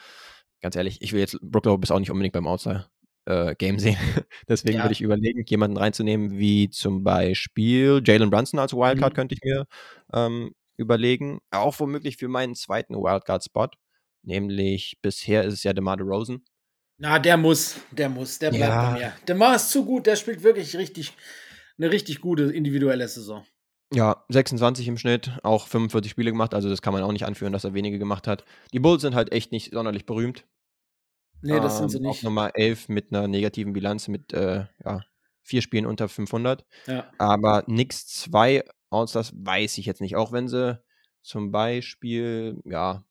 [0.61, 3.95] ganz ehrlich, ich will jetzt Brook Lopez auch nicht unbedingt beim Outside-Game sehen.
[4.49, 4.83] Deswegen Ja.
[4.83, 9.15] würde ich überlegen, jemanden reinzunehmen, wie zum Beispiel Jalen Brunson als Wildcard Mhm.
[9.15, 9.65] könnte ich mir
[10.13, 11.39] ähm, überlegen.
[11.51, 13.69] Auch womöglich für meinen zweiten Wildcard-Spot.
[14.23, 16.43] Nämlich bisher ist es ja DeMar DeRozan.
[17.01, 18.91] Na, der muss, der muss, der bleibt Ja.
[18.91, 19.13] bei mir.
[19.27, 21.13] Der Mar ist zu gut, der spielt wirklich richtig,
[21.79, 23.43] eine richtig gute individuelle Saison.
[23.91, 27.53] Ja, 26 im Schnitt, auch 45 Spiele gemacht, also das kann man auch nicht anführen,
[27.53, 28.45] dass er wenige gemacht hat.
[28.71, 30.45] Die Bulls sind halt echt nicht sonderlich berühmt.
[31.41, 32.23] Nee, das sind sie Ähm, nicht.
[32.23, 35.03] Nummer 11 mit einer negativen Bilanz mit äh, ja,
[35.41, 36.67] vier Spielen unter 500.
[36.85, 37.11] Ja.
[37.17, 40.15] Aber nix zwei Allstars weiß ich jetzt nicht.
[40.15, 40.79] Auch wenn sie
[41.23, 43.03] zum Beispiel, ja,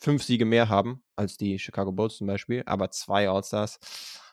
[0.00, 2.62] fünf Siege mehr haben als die Chicago Bulls zum Beispiel.
[2.66, 3.78] Aber zwei Allstars,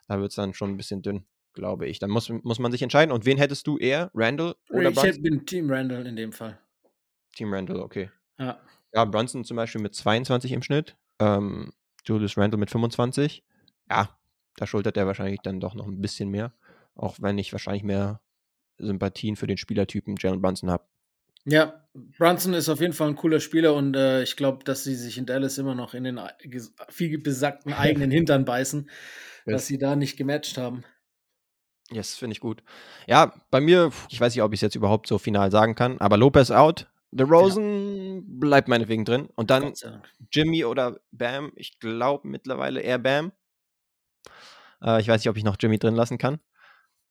[0.07, 1.99] da wird es dann schon ein bisschen dünn, glaube ich.
[1.99, 3.11] Dann muss, muss man sich entscheiden.
[3.11, 4.11] Und wen hättest du eher?
[4.13, 5.23] Randall oder ich Brunson?
[5.23, 6.59] bin Team Randall in dem Fall.
[7.35, 8.11] Team Randall, okay.
[8.37, 8.59] Ja.
[8.93, 10.95] Ja, Brunson zum Beispiel mit 22 im Schnitt.
[11.19, 11.73] Ähm,
[12.05, 13.43] Julius Randle mit 25.
[13.89, 14.17] Ja,
[14.57, 16.53] da schultert er wahrscheinlich dann doch noch ein bisschen mehr.
[16.95, 18.21] Auch wenn ich wahrscheinlich mehr
[18.77, 20.85] Sympathien für den Spielertypen Jalen Brunson habe.
[21.45, 24.95] Ja, Brunson ist auf jeden Fall ein cooler Spieler und äh, ich glaube, dass sie
[24.95, 26.19] sich in Dallas immer noch in den
[26.89, 28.89] viel besagten eigenen Hintern beißen,
[29.45, 29.67] dass Yes.
[29.67, 30.83] sie da nicht gematcht haben.
[31.91, 32.63] Yes, finde ich gut.
[33.07, 35.99] Ja, bei mir, ich weiß nicht, ob ich es jetzt überhaupt so final sagen kann,
[35.99, 36.87] aber Lopez out.
[37.11, 39.29] The Rosen bleibt meinetwegen drin.
[39.35, 39.73] Und dann.
[40.31, 41.51] Jimmy oder Bam.
[41.55, 43.33] Ich glaube mittlerweile eher Bam.
[44.81, 46.39] Äh, ich weiß nicht, ob ich noch Jimmy drin lassen kann.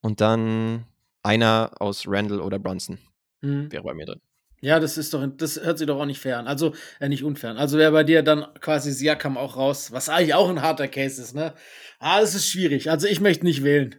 [0.01, 0.87] Und dann
[1.23, 2.99] einer aus Randall oder Brunson
[3.43, 3.71] Mhm.
[3.73, 4.21] wäre bei mir drin.
[4.61, 6.47] Ja, das ist doch, das hört sich doch auch nicht fair an.
[6.47, 7.57] Also, äh, nicht unfair.
[7.57, 11.21] Also wäre bei dir dann quasi Siakam auch raus, was eigentlich auch ein harter Case
[11.21, 11.55] ist, ne?
[11.99, 12.89] Ah, das ist schwierig.
[12.89, 13.97] Also ich möchte nicht wählen.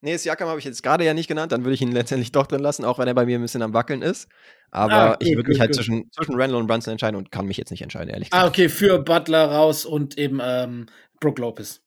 [0.00, 2.46] Nee, Siakam habe ich jetzt gerade ja nicht genannt, dann würde ich ihn letztendlich doch
[2.48, 4.28] drin lassen, auch wenn er bei mir ein bisschen am Wackeln ist.
[4.72, 5.76] Aber Ah, ich gut, würde mich gut, halt gut.
[5.76, 8.48] zwischen, zwischen Randall und Brunson entscheiden und kann mich jetzt nicht entscheiden, ehrlich Ah, gesagt.
[8.48, 10.86] okay, für Butler raus und eben ähm,
[11.20, 11.82] Brook Lopez.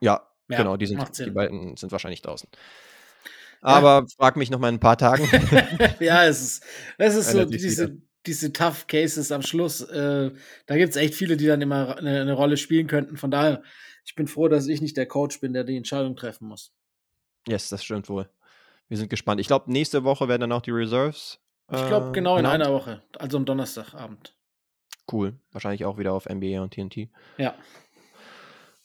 [0.00, 2.48] Ja, Ja, genau, die, sind, die beiden sind wahrscheinlich draußen.
[3.64, 5.28] Aber frag mich noch mal in ein paar Tagen.
[6.00, 6.64] ja, es ist,
[6.98, 7.96] es ist so diese,
[8.26, 9.80] diese Tough Cases am Schluss.
[9.82, 10.32] Äh,
[10.66, 13.16] da gibt es echt viele, die dann immer eine, eine Rolle spielen könnten.
[13.16, 13.62] Von daher,
[14.04, 16.72] ich bin froh, dass ich nicht der Coach bin, der die Entscheidung treffen muss.
[17.46, 18.28] yes, das stimmt wohl.
[18.88, 19.40] Wir sind gespannt.
[19.40, 21.38] Ich glaube, nächste Woche werden dann auch die Reserves.
[21.70, 24.34] Ich glaube, äh, genau in einer Woche, also am Donnerstagabend.
[25.10, 25.34] Cool.
[25.52, 27.08] Wahrscheinlich auch wieder auf NBA und TNT.
[27.38, 27.54] Ja,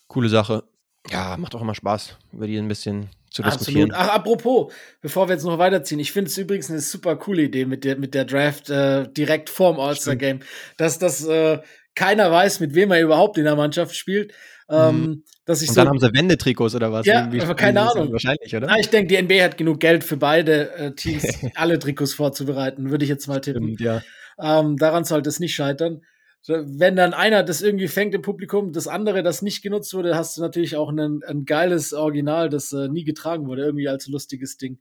[0.07, 0.63] Coole Sache.
[1.09, 3.91] Ja, macht auch immer Spaß, über die ein bisschen zu diskutieren.
[3.91, 4.09] absolut.
[4.09, 7.65] Ach, apropos, bevor wir jetzt noch weiterziehen, ich finde es übrigens eine super coole Idee
[7.65, 10.39] mit der, mit der Draft äh, direkt vorm All-Star-Game,
[10.77, 11.59] dass das äh,
[11.95, 14.33] keiner weiß, mit wem er überhaupt in der Mannschaft spielt.
[14.69, 15.71] Ähm, dass ich Mhm.
[15.71, 17.05] Und so dann haben sie Wendetrikots oder was?
[17.05, 17.89] Ja, aber keine?
[17.89, 18.11] Ahnung.
[18.11, 18.67] Wahrscheinlich, oder?
[18.67, 21.23] Na, ich denke, die NBA hat genug Geld für beide äh, Teams,
[21.55, 23.75] alle Trikots vorzubereiten, würde ich jetzt mal tippen.
[23.75, 24.01] Stimmt, ja.
[24.39, 26.01] Ähm, daran sollte es nicht scheitern.
[26.47, 30.37] Wenn dann einer das irgendwie fängt im Publikum, das andere, das nicht genutzt wurde, hast
[30.37, 34.57] du natürlich auch ein, ein geiles Original, das äh, nie getragen wurde, irgendwie als lustiges
[34.57, 34.79] Ding.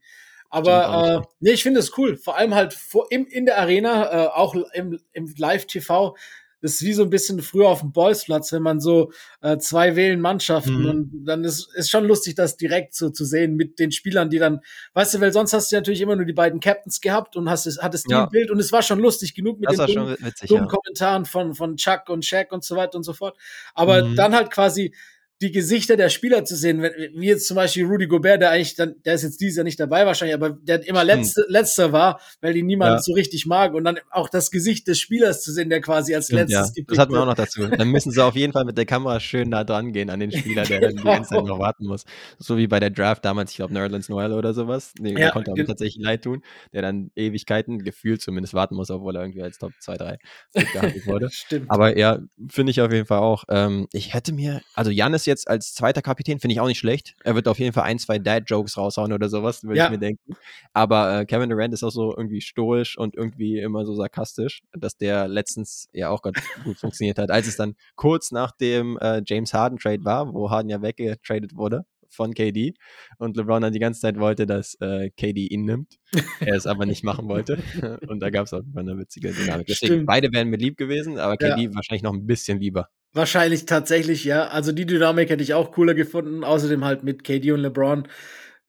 [0.49, 2.15] Aber äh, nee, ich finde es cool.
[2.15, 6.15] Vor allem halt vor, im, in der Arena, äh, auch im, im Live-TV,
[6.61, 10.19] ist wie so ein bisschen früher auf dem Bolzplatz, wenn man so äh, zwei wählen
[10.19, 10.89] Mannschaften mhm.
[10.89, 14.39] und dann ist, ist schon lustig, das direkt so zu sehen mit den Spielern, die
[14.39, 14.61] dann,
[14.93, 17.67] weißt du, weil sonst hast du natürlich immer nur die beiden Captains gehabt und hast
[17.67, 18.25] es, hattest ja.
[18.25, 20.69] die Bild und es war schon lustig genug mit das den dummen, witzig, dummen ja.
[20.69, 23.37] Kommentaren von, von Chuck und Shaq und so weiter und so fort.
[23.73, 24.15] Aber mhm.
[24.15, 24.93] dann halt quasi
[25.41, 28.95] die Gesichter der Spieler zu sehen, wie jetzt zum Beispiel Rudy Gobert, der eigentlich dann,
[29.05, 32.55] der ist jetzt dieses Jahr nicht dabei wahrscheinlich, aber der immer letzte, letzter war, weil
[32.55, 32.99] ihn niemand ja.
[32.99, 36.25] so richtig mag und dann auch das Gesicht des Spielers zu sehen, der quasi als
[36.25, 36.83] Stimmt, letztes ja.
[36.87, 37.67] Das hatten wir auch noch dazu.
[37.67, 40.31] Dann müssen sie auf jeden Fall mit der Kamera schön nah dran gehen an den
[40.31, 40.87] Spieler, der genau.
[40.89, 42.05] dann die ganze Zeit noch warten muss.
[42.39, 44.93] So wie bei der Draft damals, ich glaube Nerlens Noel oder sowas.
[44.99, 46.41] Nee, ja, der konnte aber tatsächlich leid tun,
[46.73, 50.17] der dann Ewigkeiten gefühlt zumindest warten muss, obwohl er irgendwie als Top 2, 3
[50.73, 51.29] gehandelt wurde.
[51.31, 51.69] Stimmt.
[51.69, 52.19] Aber ja,
[52.49, 53.43] finde ich auf jeden Fall auch.
[53.49, 56.79] Ähm, ich hätte mir, also Jan ist jetzt als zweiter Kapitän finde ich auch nicht
[56.79, 57.15] schlecht.
[57.23, 59.85] Er wird auf jeden Fall ein, zwei Dad-Jokes raushauen oder sowas, würde ja.
[59.85, 60.35] ich mir denken.
[60.73, 64.97] Aber äh, Kevin Durant ist auch so irgendwie stoisch und irgendwie immer so sarkastisch, dass
[64.97, 67.29] der letztens ja auch ganz gut funktioniert hat.
[67.29, 71.85] Als es dann kurz nach dem äh, James Harden-Trade war, wo Harden ja weggetradet wurde
[72.09, 72.73] von KD
[73.17, 75.99] und LeBron dann die ganze Zeit wollte, dass äh, KD ihn nimmt.
[76.39, 77.61] Er es aber nicht machen wollte.
[78.07, 79.67] und da gab es auch eine witzige Dynamik.
[79.67, 80.07] Deswegen, Stimmt.
[80.07, 81.75] beide wären mir lieb gewesen, aber KD ja.
[81.75, 82.89] wahrscheinlich noch ein bisschen lieber.
[83.13, 84.47] Wahrscheinlich tatsächlich, ja.
[84.47, 86.43] Also die Dynamik hätte ich auch cooler gefunden.
[86.43, 88.07] Außerdem halt mit KD und LeBron,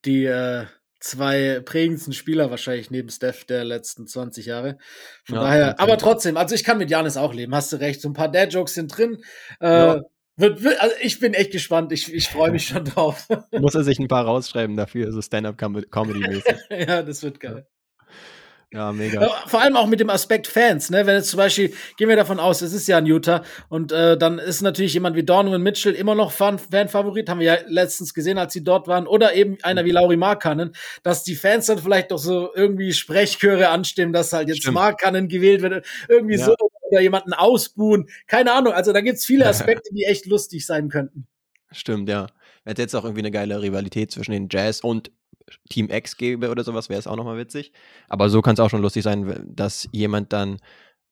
[0.05, 0.66] die äh,
[1.01, 4.78] zwei prägendsten Spieler wahrscheinlich neben Steph der letzten 20 Jahre.
[5.24, 5.82] Von ja, daher, okay.
[5.82, 8.01] aber trotzdem, also ich kann mit Janis auch leben, hast du recht.
[8.01, 9.18] So ein paar Dad-Jokes sind drin.
[9.61, 10.01] Äh, ja.
[10.36, 11.93] wird, wird, also ich bin echt gespannt.
[11.93, 13.28] Ich, ich freue mich schon drauf.
[13.53, 16.57] Muss er sich ein paar rausschreiben dafür, so Stand-up-Comedy-mäßig.
[16.89, 17.66] ja, das wird geil.
[18.71, 19.27] Ja, mega.
[19.47, 21.07] Vor allem auch mit dem Aspekt Fans, ne?
[21.07, 24.19] Wenn jetzt zum Beispiel, gehen wir davon aus, es ist ja ein Utah und äh,
[24.19, 28.37] dann ist natürlich jemand wie Donovan Mitchell immer noch Fan-Favorit, haben wir ja letztens gesehen,
[28.37, 32.11] als sie dort waren, oder eben einer wie Lauri Markkanen, dass die Fans dann vielleicht
[32.11, 36.45] doch so irgendwie Sprechchöre anstimmen, dass halt jetzt Markkanen gewählt wird, irgendwie ja.
[36.45, 36.55] so
[36.91, 38.09] oder jemanden ausbuhen.
[38.27, 38.75] Keine Ahnung.
[38.75, 41.27] Also da gibt's viele Aspekte, die echt lustig sein könnten.
[41.73, 42.27] Stimmt, ja.
[42.64, 45.11] Hätte jetzt auch irgendwie eine geile Rivalität zwischen den Jazz und
[45.68, 47.72] Team X gäbe oder sowas, wäre es auch nochmal witzig.
[48.09, 50.59] Aber so kann es auch schon lustig sein, dass jemand dann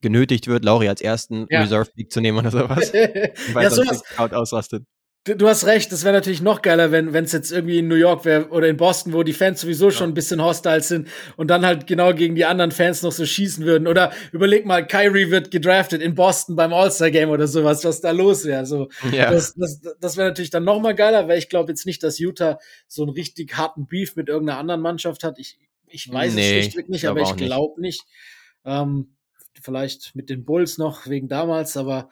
[0.02, 1.60] genötigt wird, Lauri als ersten ja.
[1.62, 2.92] Reserve Pick zu nehmen oder sowas.
[3.52, 4.84] weil ja, sowas, ausrastet.
[5.26, 8.24] Du, hast recht, das wäre natürlich noch geiler, wenn es jetzt irgendwie in New York
[8.24, 11.66] wäre oder in Boston, wo die Fans sowieso schon ein bisschen hostile sind und dann
[11.66, 13.88] halt genau gegen die anderen Fans noch so schießen würden.
[13.88, 18.44] Oder überleg mal, Kyrie wird gedraftet in Boston beim All-Star-Game oder sowas, was da los
[18.44, 18.66] wäre.
[18.66, 19.32] So, ja.
[19.32, 22.20] Das, das, das wäre natürlich dann noch mal geiler, weil ich glaube jetzt nicht, dass
[22.20, 25.40] Utah so einen richtig harten Beef mit irgendeiner anderen Mannschaft hat.
[25.40, 25.58] Ich,
[25.88, 28.04] ich weiß nee, es schlichtweg nicht, aber ich glaube nicht.
[28.64, 29.16] Ähm,
[29.60, 32.10] vielleicht mit den Bulls noch wegen damals, aber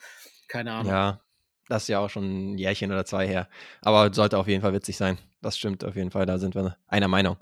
[0.48, 0.92] keine Ahnung.
[0.92, 1.23] Ja,
[1.68, 3.48] das ist ja auch schon ein Jährchen oder zwei her.
[3.80, 5.18] Aber sollte auf jeden Fall witzig sein.
[5.40, 6.26] Das stimmt auf jeden Fall.
[6.26, 7.36] Da sind wir einer Meinung.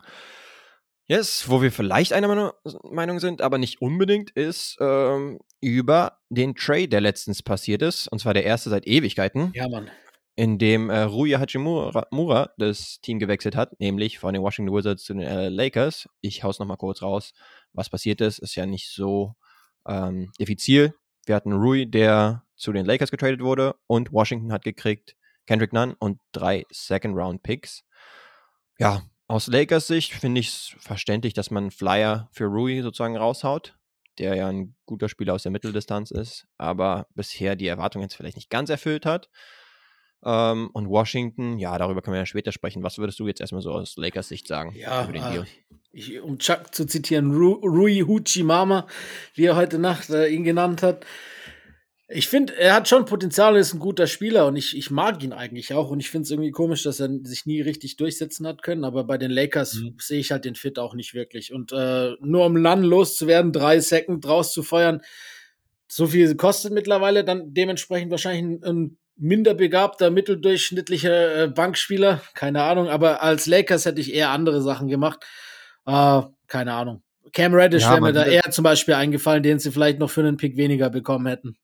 [1.07, 2.55] Yes, wo wir vielleicht einer
[2.85, 8.09] Meinung sind, aber nicht unbedingt, ist ähm, über den Trade, der letztens passiert ist.
[8.09, 9.53] Und zwar der erste seit Ewigkeiten.
[9.55, 9.91] Ja, Mann.
[10.35, 15.12] In dem äh, Ruya Hachimura das Team gewechselt hat, nämlich von den Washington Wizards zu
[15.12, 16.09] den LA Lakers.
[16.23, 17.35] Ich hau's nochmal kurz raus,
[17.73, 18.39] was passiert ist.
[18.39, 19.35] Ist ja nicht so
[19.87, 20.95] ähm, diffizil.
[21.27, 25.95] Wir hatten Rui, der zu den Lakers getradet wurde und Washington hat gekriegt Kendrick Nunn
[25.99, 27.85] und drei Second-Round-Picks.
[28.79, 33.77] Ja, aus Lakers Sicht finde ich es verständlich, dass man Flyer für Rui sozusagen raushaut,
[34.19, 38.37] der ja ein guter Spieler aus der Mitteldistanz ist, aber bisher die Erwartungen jetzt vielleicht
[38.37, 39.29] nicht ganz erfüllt hat.
[40.25, 42.85] Ähm, und Washington, ja, darüber können wir ja später sprechen.
[42.85, 45.03] Was würdest du jetzt erstmal so aus Lakers Sicht sagen ja?
[45.11, 45.45] Äh,
[45.95, 48.87] ich, um Chuck zu zitieren, Ru Rui Huchimama,
[49.35, 51.05] wie er heute Nacht äh, ihn genannt hat.
[52.15, 55.23] Ich finde, er hat schon Potenzial, er ist ein guter Spieler und ich, ich mag
[55.23, 55.91] ihn eigentlich auch.
[55.91, 58.85] Und ich finde es irgendwie komisch, dass er sich nie richtig durchsetzen hat können.
[58.85, 59.97] Aber bei den Lakers mhm.
[59.99, 61.53] sehe ich halt den Fit auch nicht wirklich.
[61.53, 65.01] Und äh, nur um Land loszuwerden, drei Second draus zu feuern,
[65.89, 72.21] so viel kostet mittlerweile dann dementsprechend wahrscheinlich ein, ein minder begabter, mitteldurchschnittlicher äh, Bankspieler.
[72.35, 72.89] Keine Ahnung.
[72.89, 75.25] Aber als Lakers hätte ich eher andere Sachen gemacht.
[75.87, 77.03] Äh, keine Ahnung.
[77.33, 80.21] Cam Reddish ja, wäre mir da eher zum Beispiel eingefallen, den sie vielleicht noch für
[80.21, 81.57] einen Pick weniger bekommen hätten.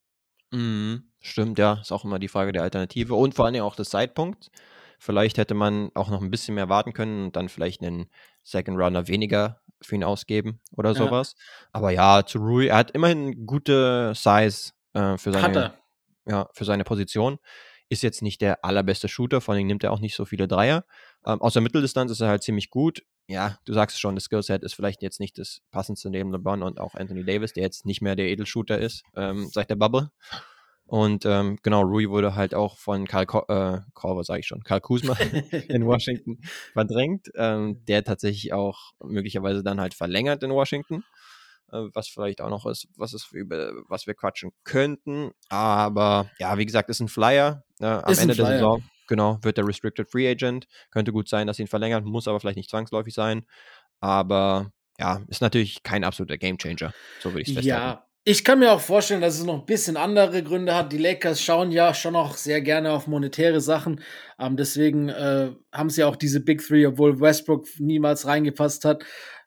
[0.51, 1.05] Mhm.
[1.21, 3.91] Stimmt, ja, ist auch immer die Frage der Alternative und vor allen Dingen auch des
[3.91, 4.51] Zeitpunkts.
[4.99, 8.09] Vielleicht hätte man auch noch ein bisschen mehr warten können und dann vielleicht einen
[8.43, 10.97] Second Runner weniger für ihn ausgeben oder Ja.
[10.97, 11.35] sowas.
[11.73, 15.75] Aber ja, zu Rui, er hat immerhin gute Size äh, für seine,
[16.27, 17.39] ja, für seine Position.
[17.91, 20.85] Ist jetzt nicht der allerbeste Shooter, vor allem nimmt er auch nicht so viele Dreier.
[21.27, 23.03] Ähm, aus der Mitteldistanz ist er halt ziemlich gut.
[23.29, 26.63] Ja, du sagst es schon, das Skillset ist vielleicht jetzt nicht das passendste neben LeBron
[26.63, 30.11] und auch Anthony Davis, der jetzt nicht mehr der Edelshooter ist ähm, seit der Bubble.
[30.87, 34.65] Und ähm, genau, Rui wurde halt auch von Karl Ko äh, Korver, sage ich schon,
[34.65, 35.15] Karl Kuzma
[35.69, 36.41] in Washington
[36.73, 41.05] verdrängt, ähm, der tatsächlich auch möglicherweise dann halt verlängert in Washington.
[41.73, 45.33] äh, was vielleicht auch noch ist, was ist über was wir quatschen könnten.
[45.51, 47.65] Aber ja, wie gesagt, ist ein Flyer.
[47.81, 48.47] Äh, am Ist Ende der.
[48.47, 50.67] Saison, genau, wird der Restricted Free Agent.
[50.91, 53.45] Könnte gut sein, dass sie ihn verlängern, muss aber vielleicht nicht zwangsläufig sein.
[54.01, 56.93] Aber ja, ist natürlich kein absoluter Gamechanger.
[57.21, 57.87] So würde ich es festhalten.
[57.87, 60.93] Ja, ich kann mir auch vorstellen, dass es noch ein bisschen andere Gründe hat.
[60.93, 64.03] Die Lakers schauen ja schon auch sehr gerne auf monetäre Sachen.
[64.39, 69.03] Ähm, deswegen äh, haben sie auch diese Big Three, obwohl Westbrook niemals reingepasst hat.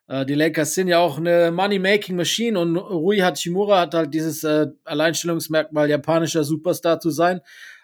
[0.08, 4.66] Äh, die Lakers sind ja auch eine Money-Making-Machine und Rui Hachimura hat halt dieses äh,
[4.84, 7.40] Alleinstellungsmerkmal, japanischer Superstar zu sein.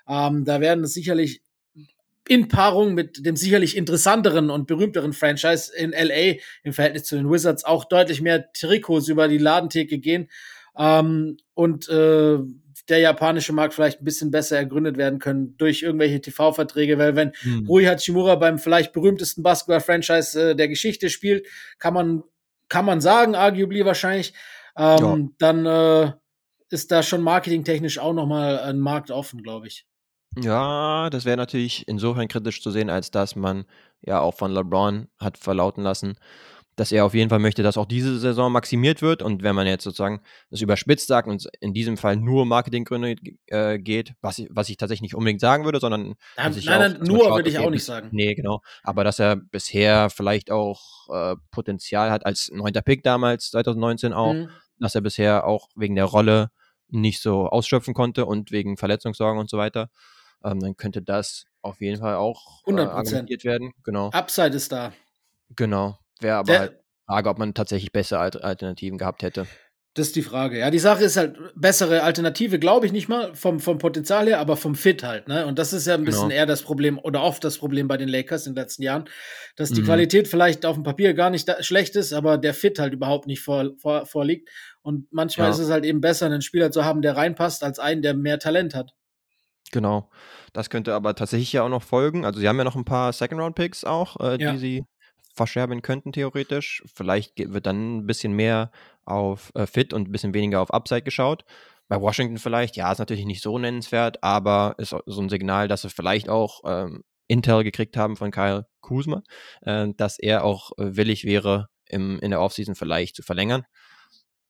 [0.08, 1.42] Ähm, da werden es sicherlich
[2.26, 7.30] in Paarung mit dem sicherlich interessanteren und berühmteren Franchise in LA im Verhältnis zu den
[7.30, 10.28] Wizards auch deutlich mehr Trikots über die Ladentheke gehen
[10.76, 12.38] ähm, und äh,
[12.88, 17.32] der japanische Markt vielleicht ein bisschen besser ergründet werden können durch irgendwelche TV-Verträge, weil wenn
[17.40, 17.66] Hm.
[17.66, 21.46] Rui Hachimura beim vielleicht berühmtesten Basketball-Franchise äh, der Geschichte spielt,
[21.78, 22.22] kann man,
[22.68, 24.32] kann man sagen, arguably wahrscheinlich,
[24.76, 26.12] ähm, dann äh,
[26.70, 29.86] ist da schon marketingtechnisch auch nochmal ein Markt offen, glaube ich.
[30.36, 33.64] Ja, das wäre natürlich insofern kritisch zu sehen, als dass man
[34.02, 36.16] ja auch von LeBron hat verlauten lassen,
[36.76, 39.20] dass er auf jeden Fall möchte, dass auch diese Saison maximiert wird.
[39.22, 40.20] Und wenn man jetzt sozusagen
[40.50, 43.16] das überspitzt sagt und in diesem Fall nur Marketinggründe
[43.46, 46.78] äh, geht, was ich, was ich tatsächlich nicht unbedingt sagen würde, sondern Nein, nein, auch-
[46.78, 48.10] nein, nur schaut, würde ich auch nicht sagen.
[48.12, 48.60] Nee, genau.
[48.84, 54.34] Aber dass er bisher vielleicht auch äh, Potenzial hat als neunter Pick damals, 2019 auch,
[54.34, 54.50] Mhm.
[54.78, 56.50] dass er bisher auch wegen der Rolle
[56.90, 59.90] nicht so ausschöpfen konnte und wegen Verletzungssorgen und so weiter,
[60.44, 62.88] ähm, dann könnte das auf jeden Fall auch äh, 100%.
[62.88, 63.72] argumentiert werden.
[63.84, 64.92] Genau, Upside ist da.
[65.56, 65.98] genau.
[66.20, 69.46] Wäre aber Der- halt Frage, ob man tatsächlich bessere Alter- Alternativen gehabt hätte.
[69.94, 70.58] Das ist die Frage.
[70.58, 74.38] Ja, die Sache ist halt, bessere Alternative glaube ich nicht mal vom, vom Potenzial her,
[74.38, 75.26] aber vom Fit halt.
[75.26, 75.46] Ne?
[75.46, 76.34] Und das ist ja ein bisschen Genau.
[76.40, 79.06] eher das Problem oder oft das Problem bei den Lakers in den letzten Jahren,
[79.56, 79.86] dass die Mhm.
[79.86, 83.26] Qualität vielleicht auf dem Papier gar nicht da, schlecht ist, aber der Fit halt überhaupt
[83.26, 84.48] nicht vor, vor, vorliegt.
[84.82, 85.52] Und manchmal Ja.
[85.54, 88.38] ist es halt eben besser, einen Spieler zu haben, der reinpasst, als einen, der mehr
[88.38, 88.92] Talent hat.
[89.72, 90.10] Genau.
[90.52, 92.24] Das könnte aber tatsächlich ja auch noch folgen.
[92.24, 94.52] Also sie haben ja noch ein paar Second-Round-Picks auch, äh, Ja.
[94.52, 94.84] die sie
[95.34, 96.82] verscherben könnten, theoretisch.
[96.94, 98.70] Vielleicht wird dann ein bisschen mehr
[99.04, 101.44] auf äh, Fit und ein bisschen weniger auf Upside geschaut.
[101.88, 105.82] Bei Washington vielleicht, ja, ist natürlich nicht so nennenswert, aber ist so ein Signal, dass
[105.82, 109.22] sie vielleicht auch ähm, Intel gekriegt haben von Kyle Kuzma,
[109.62, 113.64] äh, dass er auch äh, willig wäre, im, in der Offseason vielleicht zu verlängern.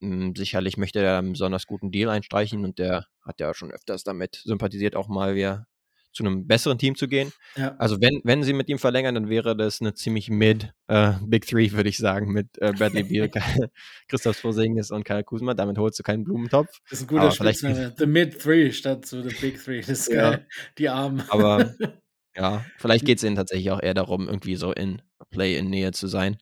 [0.01, 4.05] Mm, Sicherlich möchte er einen besonders guten Deal einstreichen und der hat ja schon öfters
[4.05, 5.67] damit sympathisiert, auch mal wieder
[6.13, 7.33] zu einem besseren Team zu gehen.
[7.57, 7.77] Ja.
[7.79, 11.47] Also wenn, wenn sie mit ihm verlängern, dann wäre das eine ziemlich mid äh, Big
[11.47, 13.31] Three, würde ich sagen, mit äh, Bradley Beal,
[14.09, 15.55] Christoph Porzingis und Kyle Kuzma.
[15.55, 16.79] Damit holst du keinen Blumentopf.
[16.91, 17.95] Das ist ein guter Spitzname.
[17.97, 19.81] The Mid Three statt so The Big Three.
[19.81, 20.31] Das ist Ja.
[20.31, 20.47] geil.
[20.79, 21.23] Die Armen.
[21.29, 21.75] Aber
[22.37, 26.39] ja, vielleicht geht es ihnen tatsächlich auch eher darum, irgendwie so in Play-in-Nähe zu sein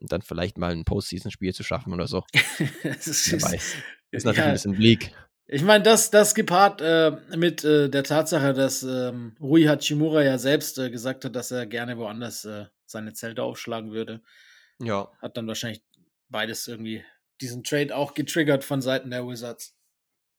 [0.00, 2.24] und dann vielleicht mal ein Postseason-Spiel zu schaffen oder so.
[2.82, 3.74] das ist, Wer weiß.
[4.10, 4.46] Ist natürlich ja.
[4.46, 5.12] ein bisschen bleak.
[5.52, 10.38] Ich meine, das, das gepaart äh, mit äh, der Tatsache, dass ähm, Rui Hachimura ja
[10.38, 14.22] selbst äh, gesagt hat, dass er gerne woanders äh, seine Zelte aufschlagen würde,
[14.80, 15.08] Ja.
[15.20, 15.82] hat dann wahrscheinlich
[16.28, 17.04] beides irgendwie
[17.40, 19.74] diesen Trade auch getriggert von Seiten der Wizards.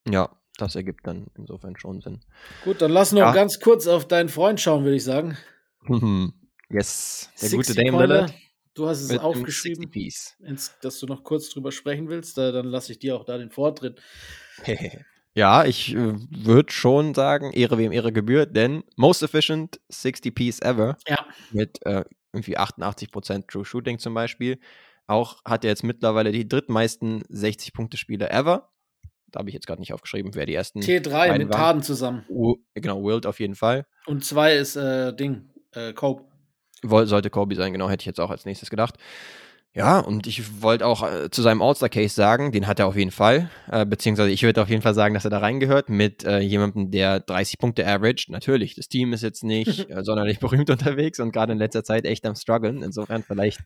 [0.07, 2.22] Ja, das ergibt dann insofern schon Sinn.
[2.64, 3.34] Gut, dann lass noch Ja.
[3.34, 5.38] ganz kurz auf deinen Freund schauen, würde ich sagen.
[6.70, 8.01] yes, der gute 60 Dame.
[8.01, 8.34] Lillard.
[8.74, 10.36] Du hast es aufgeschrieben, 60 Piece.
[10.39, 12.38] ins, dass du noch kurz drüber sprechen willst.
[12.38, 14.01] Da, dann lasse ich dir auch da den Vortritt.
[15.34, 20.61] ja, ich äh, würde schon sagen, Ehre wem Ehre gebührt, denn most efficient 60 Piece
[20.61, 21.26] ever Ja.
[21.51, 24.57] mit äh, irgendwie 88% True Shooting zum Beispiel.
[25.07, 28.69] Auch hat er jetzt mittlerweile die drittmeisten 60-Punkte-Spiele ever.
[29.28, 30.80] Da habe ich jetzt gerade nicht aufgeschrieben, wer die ersten.
[30.80, 31.53] T3 beiden mit.
[31.53, 32.26] Taden zusammen.
[32.30, 33.86] U genau, Wild auf jeden Fall.
[34.05, 36.31] Und zwei ist äh, Ding, äh, Cope.
[36.84, 38.96] Sollte Kobe sein, genau, hätte ich jetzt auch als nächstes gedacht.
[39.74, 43.12] Ja, und ich wollte auch äh, zu seinem All-Star-Case sagen, den hat er auf jeden
[43.12, 43.50] Fall.
[43.72, 46.92] Äh, beziehungsweise ich würde auf jeden Fall sagen, dass er da reingehört mit äh, jemandem,
[46.92, 48.30] der 30 Punkte averaged.
[48.30, 52.04] Natürlich, das Team ist jetzt nicht äh, sonderlich berühmt unterwegs und gerade in letzter Zeit
[52.06, 52.82] echt am struggeln.
[52.84, 53.62] Insofern vielleicht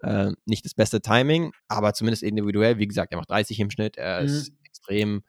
[0.00, 2.78] äh, nicht das beste Timing, aber zumindest individuell.
[2.78, 4.26] Wie gesagt, er macht 30 im Schnitt, er Mhm.
[4.26, 5.22] ist extrem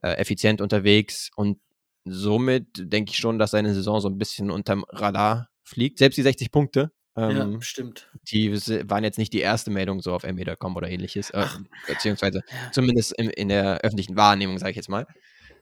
[0.00, 1.58] effizient unterwegs und
[2.04, 5.98] somit denke ich schon, dass seine Saison so ein bisschen unterm Radar fliegt.
[5.98, 8.10] Selbst die 60 Punkte, ja, ähm, stimmt.
[8.30, 8.52] die
[8.88, 11.44] waren jetzt nicht die erste Meldung so auf ME.com oder ähnliches, äh,
[11.86, 12.72] beziehungsweise Ja.
[12.72, 15.06] zumindest in, in der öffentlichen Wahrnehmung, sage ich jetzt mal.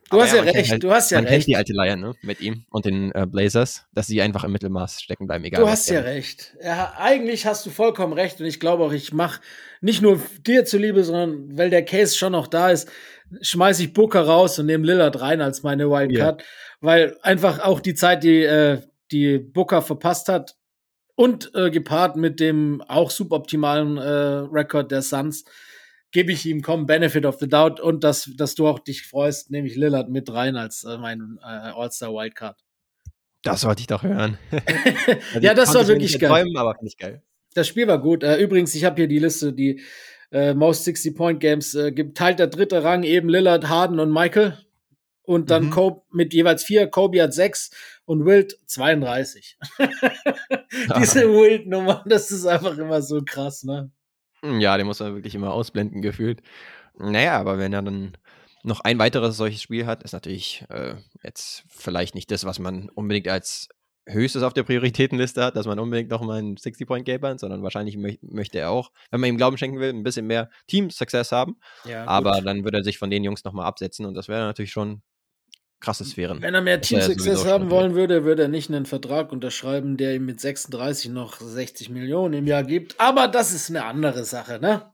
[0.09, 1.47] Du Aber hast ja man kennt recht, halt- du hast ja man kennt recht.
[1.47, 5.01] die alte Leier ne, mit ihm und den äh, Blazers, dass sie einfach im Mittelmaß
[5.01, 6.55] stecken bleiben, egal Du hast ja recht.
[6.63, 9.41] Ja, eigentlich hast du vollkommen recht und ich glaube auch, ich mache
[9.81, 12.89] nicht nur dir zuliebe, sondern weil der Case schon noch da ist,
[13.41, 16.41] schmeiße ich Booker raus und nehme Lillard rein als meine Wildcard,
[16.79, 18.79] weil einfach auch die Zeit, die, äh,
[19.11, 20.55] die Booker verpasst hat
[21.15, 25.45] und äh, gepaart mit dem auch suboptimalen äh, Rekord der Suns,
[26.11, 29.51] gebe ich ihm komm Benefit of the Doubt und dass, dass du auch dich freust,
[29.51, 32.59] nehme ich Lillard mit rein als äh, mein äh, All-Star Wildcard.
[33.43, 34.37] Das wollte ich doch hören.
[34.51, 36.29] also ja, das war wirklich geil.
[36.29, 37.23] Träumen, aber nicht geil.
[37.53, 38.23] Das Spiel war gut.
[38.23, 39.81] Äh, übrigens, ich habe hier die Liste, die
[40.31, 44.57] äh, Most 60-Point-Games äh, geteilt der dritte Rang eben Lillard, Harden und Michael.
[45.23, 45.69] Und dann mhm.
[45.71, 47.71] Kobe mit jeweils vier, Kobe hat sechs
[48.07, 49.57] und Wild 32.
[50.97, 53.91] Diese Wild-Nummer, das ist einfach immer so krass, ne?
[54.41, 56.41] Hm, ja, den muss man wirklich immer ausblenden gefühlt.
[56.97, 58.17] Naja, aber wenn er dann
[58.63, 62.89] noch ein weiteres solches Spiel hat, ist natürlich äh, jetzt vielleicht nicht das, was man
[62.89, 63.67] unbedingt als
[64.05, 67.97] höchstes auf der Prioritätenliste hat, dass man unbedingt noch mal einen 60-Point-Game hat, sondern wahrscheinlich
[67.97, 71.59] mö möchte er auch, wenn man ihm Glauben schenken will, ein bisschen mehr Team-Success haben.
[71.83, 74.71] Ja, aber dann würde er sich von den Jungs nochmal absetzen und das wäre natürlich
[74.71, 75.01] schon
[75.79, 76.41] krasse Sphären.
[76.41, 80.15] Wenn er mehr Team Success haben wollen würde, würde er nicht einen Vertrag unterschreiben, der
[80.15, 82.99] ihm mit 36 noch 60 Millionen im Jahr gibt.
[82.99, 84.91] Aber das ist eine andere Sache, ne?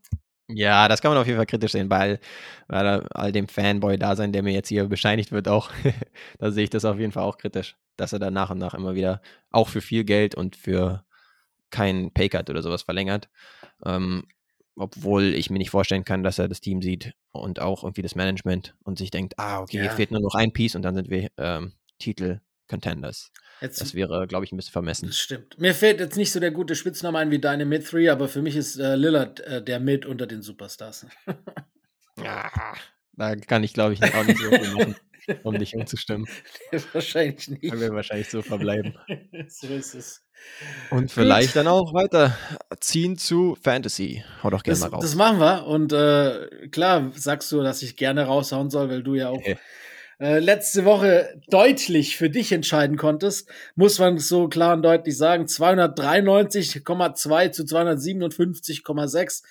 [0.50, 2.20] Ja, das kann man auf jeden Fall kritisch sehen, weil,
[2.68, 5.72] weil all dem Fanboy-Dasein, der mir jetzt hier bescheinigt wird, auch,
[6.40, 8.74] da sehe ich das auf jeden Fall auch kritisch, dass er dann nach und nach
[8.74, 9.22] immer wieder
[9.52, 11.06] auch für viel Geld und für
[11.70, 13.30] keinen Paycut oder sowas verlängert.
[13.86, 14.28] Ähm,
[14.76, 18.16] obwohl ich mir nicht vorstellen kann, dass er das Team sieht und auch irgendwie das
[18.16, 19.92] Management und sich denkt, ah, okay, ja.
[19.92, 23.32] fehlt nur noch ein Piece und dann sind wir ähm, Titel-Contenders.
[23.62, 25.08] Das wäre, glaube ich, ein bisschen vermessen.
[25.08, 25.58] Das stimmt.
[25.58, 28.42] Mir fällt jetzt nicht so der gute Spitzname ein wie deine Mid 3, aber für
[28.42, 31.06] mich ist äh, Lillard äh, der Mid unter den Superstars.
[32.22, 32.52] ja,
[33.14, 34.96] da kann ich, glaube ich, auch nicht so viel machen
[35.44, 36.28] um dich umzustimmen.
[36.94, 37.62] wahrscheinlich nicht.
[37.62, 38.96] Können wir wahrscheinlich so verbleiben.
[39.48, 40.24] so ist es.
[40.90, 41.58] Und vielleicht Gut.
[41.58, 42.38] dann auch weiter
[42.80, 44.24] ziehen zu Fantasy.
[44.42, 45.04] Hau doch gerne das, mal raus.
[45.04, 45.68] Das machen wir.
[45.68, 49.58] Und äh, klar sagst du, dass ich gerne raushauen soll, weil du ja auch okay.
[50.20, 53.50] äh, letzte Woche deutlich für dich entscheiden konntest.
[53.76, 55.46] Muss man so klar und deutlich sagen.
[55.46, 59.44] 293,2 zu 257,6.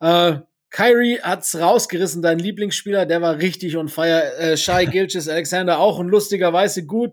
[0.00, 0.40] Äh,
[0.70, 4.36] Kyrie hat's rausgerissen, dein Lieblingsspieler, der war richtig on fire.
[4.36, 7.12] Äh, Shai Gilches Alexander auch und lustigerweise gut,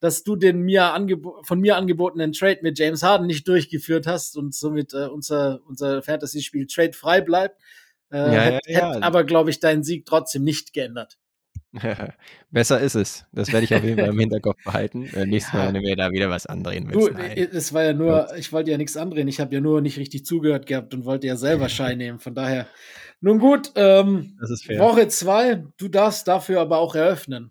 [0.00, 0.94] dass du den mir
[1.42, 6.02] von mir angebotenen Trade mit James Harden nicht durchgeführt hast und somit äh, unser, unser
[6.02, 7.60] Fantasy-Spiel trade frei bleibt.
[8.12, 8.94] Äh, ja, hätte, ja, ja.
[8.94, 11.18] hätte aber, glaube ich, deinen Sieg trotzdem nicht geändert.
[12.50, 13.26] Besser ist es.
[13.32, 15.06] Das werde ich auf jeden Fall im Hinterkopf behalten.
[15.14, 17.08] Äh, nächstes Mal, wenn du mir da wieder was andrehen willst.
[17.08, 17.36] Du, Nein.
[17.36, 19.28] es war ja nur, ich wollte ja nichts andrehen.
[19.28, 22.20] Ich habe ja nur nicht richtig zugehört gehabt und wollte ja selber Schein nehmen.
[22.20, 22.66] Von daher,
[23.20, 24.36] nun gut, ähm,
[24.78, 25.64] Woche zwei.
[25.76, 27.50] Du darfst dafür aber auch eröffnen.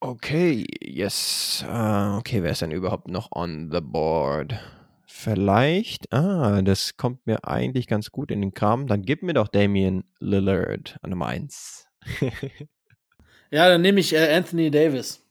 [0.00, 1.64] Okay, yes.
[1.68, 4.54] Uh, okay, wer ist denn überhaupt noch on the board?
[5.10, 8.86] Vielleicht, ah, das kommt mir eigentlich ganz gut in den Kram.
[8.86, 11.88] Dann gib mir doch Damian Lillard an Nummer 1.
[13.50, 15.22] Ja, dann nehme ich äh, Anthony Davis.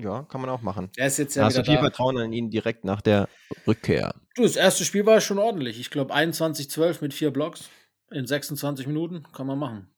[0.00, 0.90] Ja, kann man auch machen.
[0.96, 1.80] Er ist jetzt ja da hast du viel da.
[1.80, 3.28] Vertrauen an ihn direkt nach der
[3.66, 4.14] Rückkehr.
[4.36, 5.80] Du, das erste Spiel war schon ordentlich.
[5.80, 7.68] Ich glaube 21-12 mit vier Blocks
[8.10, 9.24] in 26 Minuten.
[9.32, 9.88] Kann man machen.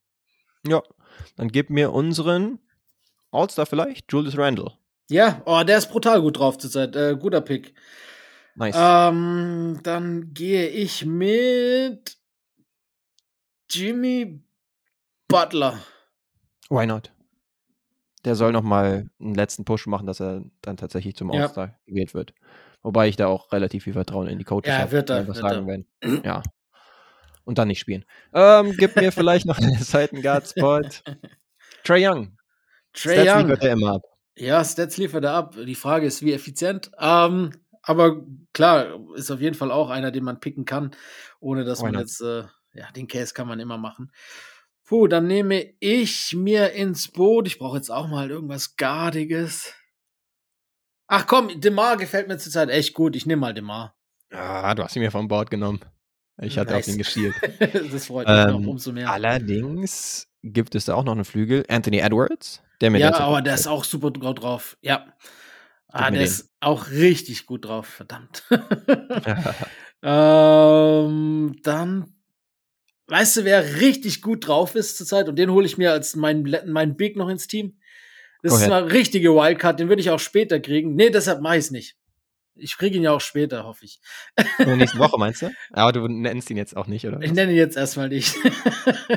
[0.67, 0.83] Ja,
[1.37, 2.59] dann gib mir unseren
[3.31, 4.73] All-Star vielleicht, Julius Randle.
[5.11, 6.97] Ja, oh, der ist brutal gut drauf zurzeit.
[6.97, 7.75] Äh, guter Pick.
[8.55, 8.77] Nice.
[8.79, 12.17] Ähm, dann gehe ich mit
[13.69, 14.43] Jimmy
[15.29, 15.79] Butler.
[16.71, 17.13] Why not?
[18.25, 21.75] Der soll noch mal einen letzten Push machen, dass er dann tatsächlich zum All-Star ja.
[21.87, 22.35] gewählt wird.
[22.83, 25.39] Wobei ich da auch relativ viel Vertrauen in die Coaches ja, habe, wird er, was
[25.39, 25.87] sagen werden.
[26.25, 26.43] Ja.
[27.45, 28.05] Und dann nicht spielen.
[28.33, 30.83] Ähm, gib mir vielleicht noch einen Seiten-Guard-Spot.
[31.85, 32.37] Trey Young.
[32.93, 33.49] Trey Stats Young.
[33.49, 34.03] liefert er immer ab.
[34.37, 35.57] Ja, Stats liefert er ab.
[35.57, 36.93] Die Frage ist, wie effizient.
[36.99, 37.51] Ähm,
[37.83, 40.93] aber klar, ist auf jeden Fall auch einer, den man picken kann,
[41.41, 42.01] ohne dass Why man not?
[42.03, 42.45] jetzt, äh,
[42.75, 44.13] ja, den Case kann man immer machen.
[44.91, 47.47] Puh, dann nehme ich mir ins Boot.
[47.47, 49.73] Ich brauche jetzt auch mal irgendwas Gardiges.
[51.07, 53.15] Ach komm, Demar gefällt mir zurzeit echt gut.
[53.15, 53.95] Ich nehme mal Demar.
[54.33, 55.79] Ja, du hast ihn mir vom Bord genommen.
[56.43, 56.89] Ich hatte nice.
[56.89, 57.37] auf ihn geschielt.
[57.93, 59.13] das freut mich ähm, noch umso mehr.
[59.13, 61.65] Allerdings gibt es da auch noch einen Flügel.
[61.69, 62.61] Anthony Edwards.
[62.81, 64.77] Der mit ja, aber der ist auch super gut drauf.
[64.81, 65.07] Ja.
[65.87, 67.87] Ah, der ist auch richtig gut drauf.
[67.87, 68.43] Verdammt.
[70.03, 72.20] ähm, dann
[73.11, 75.29] Weißt du, wer richtig gut drauf ist zurzeit?
[75.29, 77.77] Und den hole ich mir als meinen mein Big noch ins Team.
[78.43, 80.95] Das ist eine richtige Wildcard, den würde ich auch später kriegen.
[80.95, 81.97] Nee, deshalb mache ich es nicht.
[82.55, 84.01] Ich kriege ihn ja auch später, hoffe ich.
[84.59, 85.51] In der nächsten Woche meinst du?
[85.73, 87.21] Aber du nennst ihn jetzt auch nicht, oder?
[87.21, 88.37] Ich nenne ihn jetzt erstmal nicht.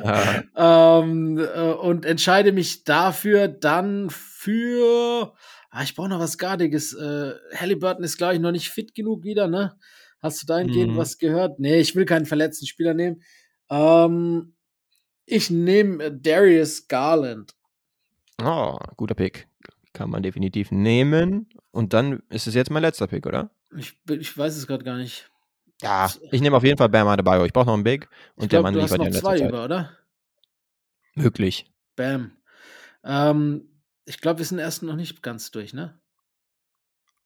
[0.04, 0.42] Ah.
[1.02, 5.34] ähm, äh, und entscheide mich dafür dann für.
[5.70, 6.94] Ah, ich brauche noch was Gardiges.
[6.94, 9.78] Äh, Halliburton ist, glaube ich, noch nicht fit genug wieder, ne?
[10.22, 10.98] Hast du dahingehend mhm.
[10.98, 11.60] was gehört?
[11.60, 13.22] Nee, ich will keinen verletzten Spieler nehmen.
[13.74, 14.54] Ähm,
[15.26, 17.56] ich nehme Darius Garland.
[18.42, 19.48] Oh, guter Pick.
[19.94, 21.50] Kann man definitiv nehmen.
[21.72, 23.50] Und dann ist es jetzt mein letzter Pick, oder?
[23.76, 25.30] Ich, ich weiß es gerade gar nicht.
[25.82, 27.46] Ja, ich nehme auf jeden Fall Bam Adebayo.
[27.46, 29.16] Ich brauche noch einen Big und ich der glaub, Mann du hast liefert ja noch
[29.16, 29.50] in zwei Zeit.
[29.50, 29.98] über, oder?
[31.16, 31.66] Möglich.
[31.96, 32.32] Bam.
[33.04, 33.70] Ähm,
[34.06, 36.00] ich glaube, wir sind erst noch nicht ganz durch, ne?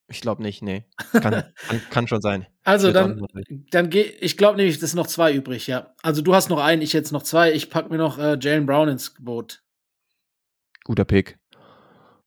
[0.09, 0.85] Ich glaube nicht, nee.
[1.11, 1.21] Kann,
[1.67, 2.47] kann, kann schon sein.
[2.63, 3.25] Also dann,
[3.71, 5.93] dann geh, ich glaube nämlich, das sind noch zwei übrig, ja.
[6.01, 7.51] Also du hast noch einen, ich jetzt noch zwei.
[7.51, 9.63] Ich pack mir noch äh, Jalen Brown ins Boot.
[10.85, 11.37] Guter Pick.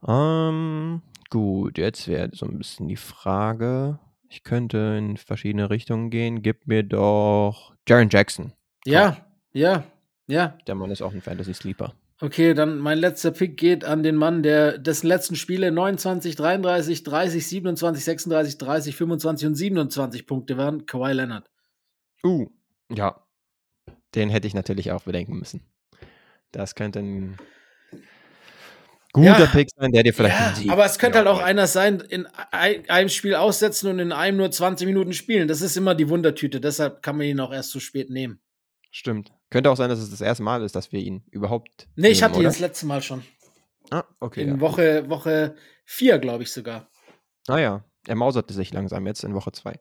[0.06, 3.98] Ähm, gut, jetzt wäre so ein bisschen die Frage.
[4.28, 6.42] Ich könnte in verschiedene Richtungen gehen.
[6.42, 8.52] Gib mir doch Jaron Jackson.
[8.84, 9.16] Ja,
[9.52, 9.84] ja,
[10.26, 10.56] ja.
[10.66, 11.94] Der Mann ist auch ein Fantasy-Sleeper.
[12.22, 17.02] Okay, dann mein letzter Pick geht an den Mann, der dessen letzten Spiele 29, 33,
[17.02, 20.84] 30, 27, 36, 30, 25 und 27 Punkte waren.
[20.84, 21.48] Kawhi Leonard.
[22.22, 22.48] Uh,
[22.92, 23.24] ja.
[24.14, 25.62] Den hätte ich natürlich auch bedenken müssen.
[26.52, 27.38] Das könnte ein
[29.12, 29.46] guter Ja.
[29.46, 32.26] Pick sein, der dir vielleicht Ja, Sieg aber es könnte halt auch einer sein, in
[32.50, 35.48] ein- einem Spiel aussetzen und in einem nur 20 Minuten spielen.
[35.48, 36.60] Das ist immer die Wundertüte.
[36.60, 38.40] Deshalb kann man ihn auch erst so spät nehmen.
[38.90, 39.32] Stimmt.
[39.50, 41.88] Könnte auch sein, dass es das erste Mal ist, dass wir ihn überhaupt.
[41.96, 43.22] Nee, ich hatte ihn das letzte Mal schon.
[43.90, 44.42] Ah, okay.
[44.42, 44.60] In Ja.
[44.60, 46.88] Woche, Woche 4, glaube ich sogar.
[47.48, 49.80] Ah ja, er mauserte sich langsam jetzt in Woche 2.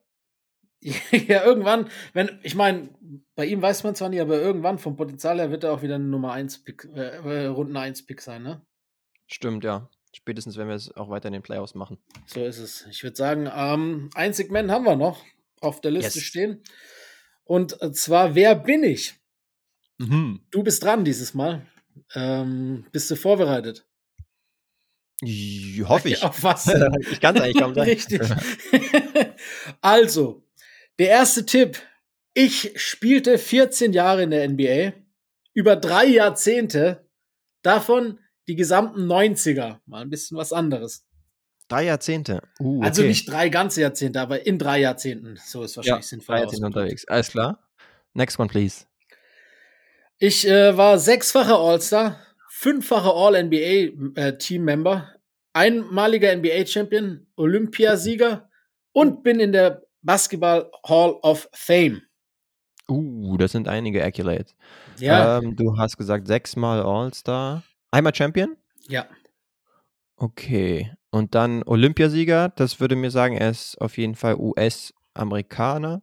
[0.82, 2.89] ja, irgendwann, wenn, ich meine,
[3.36, 5.95] bei ihm weiß man zwar nicht, aber irgendwann vom Potenzial her wird er auch wieder
[5.95, 8.65] ein Nummer 1 Pick, äh, äh, Runden 1 Pick sein, ne?
[9.28, 9.89] Stimmt, ja.
[10.13, 11.99] Spätestens, wenn wir es auch weiter in den Playoffs machen.
[12.26, 12.88] So ist es.
[12.89, 15.24] Ich würde sagen, ähm, ein Segment haben wir noch
[15.61, 16.26] auf der Liste Yes.
[16.28, 16.63] stehen.
[17.43, 19.20] Und zwar, wer bin ich?
[19.99, 20.41] Mhm.
[20.51, 21.65] Du bist dran dieses Mal.
[22.15, 23.85] Ähm, bist du vorbereitet?
[25.21, 26.23] J- Hoffe ich.
[26.23, 26.67] Auf was?
[27.11, 27.89] ich kann es eigentlich kaum sagen.
[27.89, 28.21] Richtig.
[29.81, 30.43] also,
[30.97, 31.79] der erste Tipp.
[32.35, 34.93] Ich spielte 14 Jahre in der NBA,
[35.53, 37.05] über drei Jahrzehnte,
[37.63, 39.79] davon die gesamten 90er.
[39.87, 41.05] Mal ein bisschen was anderes.
[41.67, 42.41] Drei Jahrzehnte.
[42.59, 43.09] Uh, Also okay.
[43.09, 45.37] nicht drei ganze Jahrzehnte, aber in drei Jahrzehnten.
[45.43, 46.35] So ist ja, wahrscheinlich sinnvoll.
[46.35, 47.07] drei Jahrzehnte unterwegs.
[47.07, 47.67] Alles klar.
[48.13, 48.85] Next one, please.
[50.22, 55.15] Ich äh, war sechsfacher All-Star, fünffacher All-NBA-Team-Member,
[55.53, 58.49] einmaliger NBA-Champion, Olympiasieger
[58.91, 62.01] und bin in der Basketball Hall of Fame.
[62.89, 64.55] Uh, das sind einige Accolades.
[64.97, 67.63] Ja, Ähm, du hast gesagt sechsmal All-Star.
[67.91, 68.57] Einmal Champion?
[68.89, 69.07] ja.
[70.17, 70.91] Okay.
[71.11, 72.49] Und dann Olympiasieger.
[72.49, 76.01] Das würde mir sagen, er ist auf jeden Fall US-Amerikaner.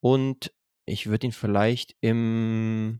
[0.00, 0.52] Und
[0.84, 2.98] ich würde ihn vielleicht im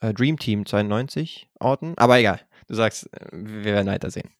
[0.00, 1.94] äh, Dream Team 92 orten.
[1.96, 2.40] Aber egal.
[2.68, 4.30] Du sagst, äh, wir werden weiter sehen.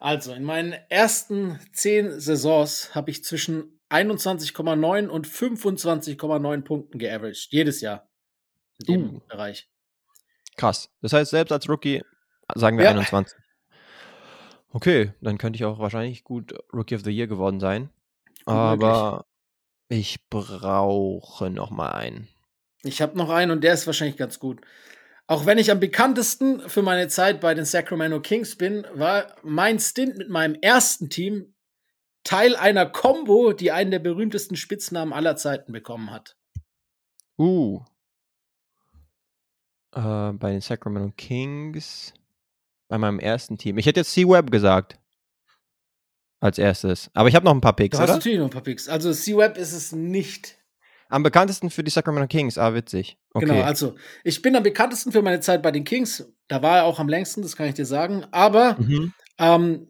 [0.00, 7.52] Also, in meinen ersten zehn Saisons habe ich zwischen 21,9 und 25,9 Punkten geaveraged.
[7.52, 8.08] Jedes Jahr.
[8.80, 9.20] In dem Uh.
[9.28, 9.68] Bereich.
[10.56, 10.90] Krass.
[11.02, 12.02] Das heißt, selbst als Rookie
[12.54, 12.90] sagen wir Ja.
[12.90, 13.38] 21.
[14.70, 17.90] Okay, dann könnte ich auch wahrscheinlich gut Rookie of the Year geworden sein.
[18.44, 18.88] Gut möglich.
[18.88, 19.26] Aber
[19.88, 22.28] ich brauche noch mal einen.
[22.84, 24.60] Ich habe noch einen und der ist wahrscheinlich ganz gut.
[25.26, 29.78] Auch wenn ich am bekanntesten für meine Zeit bei den Sacramento Kings bin, war mein
[29.78, 31.54] Stint mit meinem ersten Team
[32.24, 36.36] Teil einer Combo, die einen der berühmtesten Spitznamen aller Zeiten bekommen hat.
[37.38, 37.80] Uh.
[39.94, 42.14] Äh, bei den Sacramento Kings.
[42.88, 43.78] Bei meinem ersten Team.
[43.78, 44.98] Ich hätte jetzt C-Web gesagt.
[46.40, 47.10] Als erstes.
[47.14, 48.18] Aber ich habe noch ein paar Picks, Du hast oder?
[48.18, 48.88] natürlich noch ein paar Picks.
[48.88, 50.58] Also C-Web ist es nicht.
[51.12, 52.56] Am bekanntesten für die Sacramento Kings.
[52.56, 53.18] Ah, witzig.
[53.34, 53.46] Okay.
[53.46, 56.32] Genau, also ich bin am bekanntesten für meine Zeit bei den Kings.
[56.48, 58.24] Da war er auch am längsten, das kann ich dir sagen.
[58.30, 59.12] Aber mhm.
[59.38, 59.88] Ähm,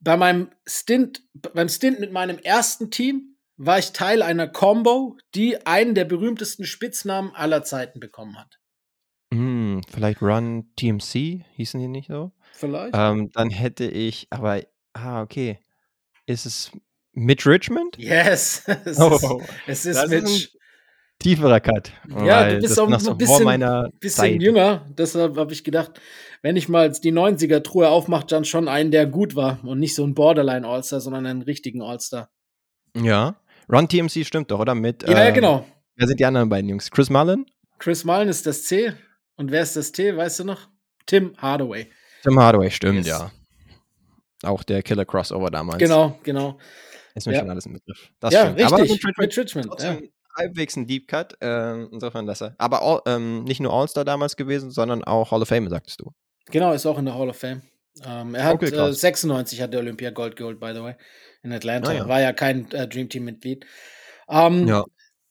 [0.00, 5.66] bei meinem Stint, beim Stint mit meinem ersten Team war ich Teil einer Combo, die
[5.66, 8.60] einen der berühmtesten Spitznamen aller Zeiten bekommen hat.
[9.32, 12.32] Hm, vielleicht Run TMC, hießen die nicht so?
[12.52, 12.94] Vielleicht?
[12.94, 15.58] Ähm, dann hätte ich, aber, ah, okay.
[16.26, 16.70] Ist es
[17.18, 17.96] Mitch Richmond?
[17.98, 19.24] yes, es Oh, ist,
[19.66, 20.48] es ist das ist Mitch.
[21.20, 21.90] Tieferer Cut.
[22.24, 26.00] Ja, du bist auch noch ein so vor bisschen- Bisschen jünger, deshalb habe ich gedacht,
[26.42, 30.04] wenn ich mal die 90er-Truhe aufmache, dann schon einen, der gut war und nicht so
[30.06, 32.30] ein Borderline-All-Star, sondern einen richtigen All-Star.
[32.96, 33.34] Ja.
[33.70, 34.76] Run TMC stimmt doch, oder?
[34.76, 35.66] Mit, Ja, ja, ähm, genau.
[35.96, 36.88] Wer sind die anderen beiden Jungs?
[36.92, 37.46] Chris Mullen?
[37.80, 38.92] Chris Mullen ist das C.
[39.36, 40.68] Und wer ist das T, weißt du noch?
[41.06, 41.88] Tim Hardaway.
[42.22, 43.08] Tim Hardaway, stimmt, Yes.
[43.08, 43.30] ja.
[44.44, 45.78] Auch der Killer-Crossover damals.
[45.78, 46.58] Genau, genau.
[47.18, 47.40] Ist mir Ja.
[47.40, 48.10] schon alles im Begriff.
[48.20, 48.62] Das ja, stimmt.
[48.62, 49.04] Aber richtig.
[49.04, 49.82] mit Mit Richmond.
[49.82, 49.98] Ja.
[50.36, 51.36] halbwegs ein Deep Cut.
[51.40, 52.54] ähm, insofern, dass er.
[52.58, 56.12] Aber all, ähm, nicht nur All-Star damals gewesen, sondern auch Hall of Fame, sagtest du.
[56.50, 57.62] Genau, ist auch in der Hall of Fame.
[58.06, 59.00] Ähm, er hat Okay, äh, krass.
[59.00, 60.94] 96 hat der Olympia Gold geholt, by the way,
[61.42, 61.90] in Atlanta.
[61.90, 62.08] Ah, ja.
[62.08, 63.66] War ja kein äh, Dream Team Mitglied.
[64.28, 64.84] Ähm, Ja.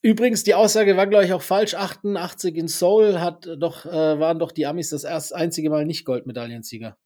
[0.04, 1.74] Übrigens, die Aussage war, glaube ich, auch falsch.
[1.74, 6.06] 88 in Seoul hat doch, äh, waren doch die Amis das erst einzige Mal nicht
[6.06, 6.98] Goldmedaillensieger.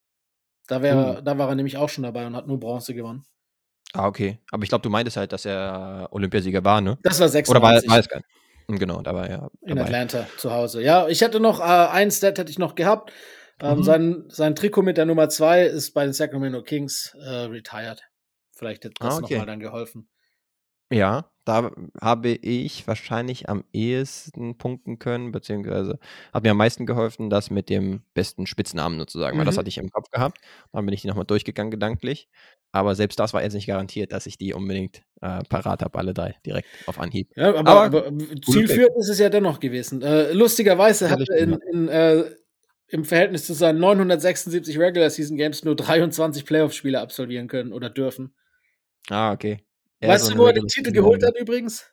[0.68, 1.22] Da, wär, Uh.
[1.22, 3.24] da war er nämlich auch schon dabei und hat nur Bronze gewonnen.
[3.94, 4.40] Ah, okay.
[4.52, 6.98] Aber ich glaube, du meintest halt, dass er Olympiasieger war, ne?
[7.04, 7.50] Das war 96.
[7.50, 8.26] Oder war, war es gar nicht?
[8.70, 9.82] Hm, Genau, da war er in dabei.
[9.84, 10.82] Atlanta zu Hause.
[10.82, 13.12] Ja, ich hätte noch äh, ein Stat hätte ich noch gehabt.
[13.62, 13.84] Ähm, Mhm.
[13.84, 18.02] sein, sein Trikot mit der Nummer zwei ist bei den Sacramento Kings äh, retired.
[18.56, 19.34] Vielleicht hätte das Ah, okay.
[19.36, 20.08] nochmal dann geholfen.
[20.92, 26.00] Ja, da habe ich wahrscheinlich am ehesten punkten können, beziehungsweise
[26.34, 29.60] hat mir am meisten geholfen, das mit dem besten Spitznamen sozusagen, weil das Mhm.
[29.60, 30.38] hatte ich im Kopf gehabt.
[30.72, 32.30] Dann bin ich die nochmal durchgegangen gedanklich.
[32.72, 36.14] Aber selbst das war jetzt nicht garantiert, dass ich die unbedingt äh, parat habe, alle
[36.14, 37.30] drei direkt auf Anhieb.
[37.36, 38.12] Ja, aber, Aber aber,
[38.46, 40.02] zielführend ist es ja dennoch gewesen.
[40.02, 42.24] Äh, lustigerweise hat er in, in, äh,
[42.88, 48.34] im Verhältnis zu seinen 976 Regular Season Games nur 23 Playoff-Spiele absolvieren können oder dürfen.
[49.10, 49.64] Ah, okay.
[50.10, 51.36] Weißt so du, wo er den Titel geholt Moment.
[51.36, 51.86] hat übrigens?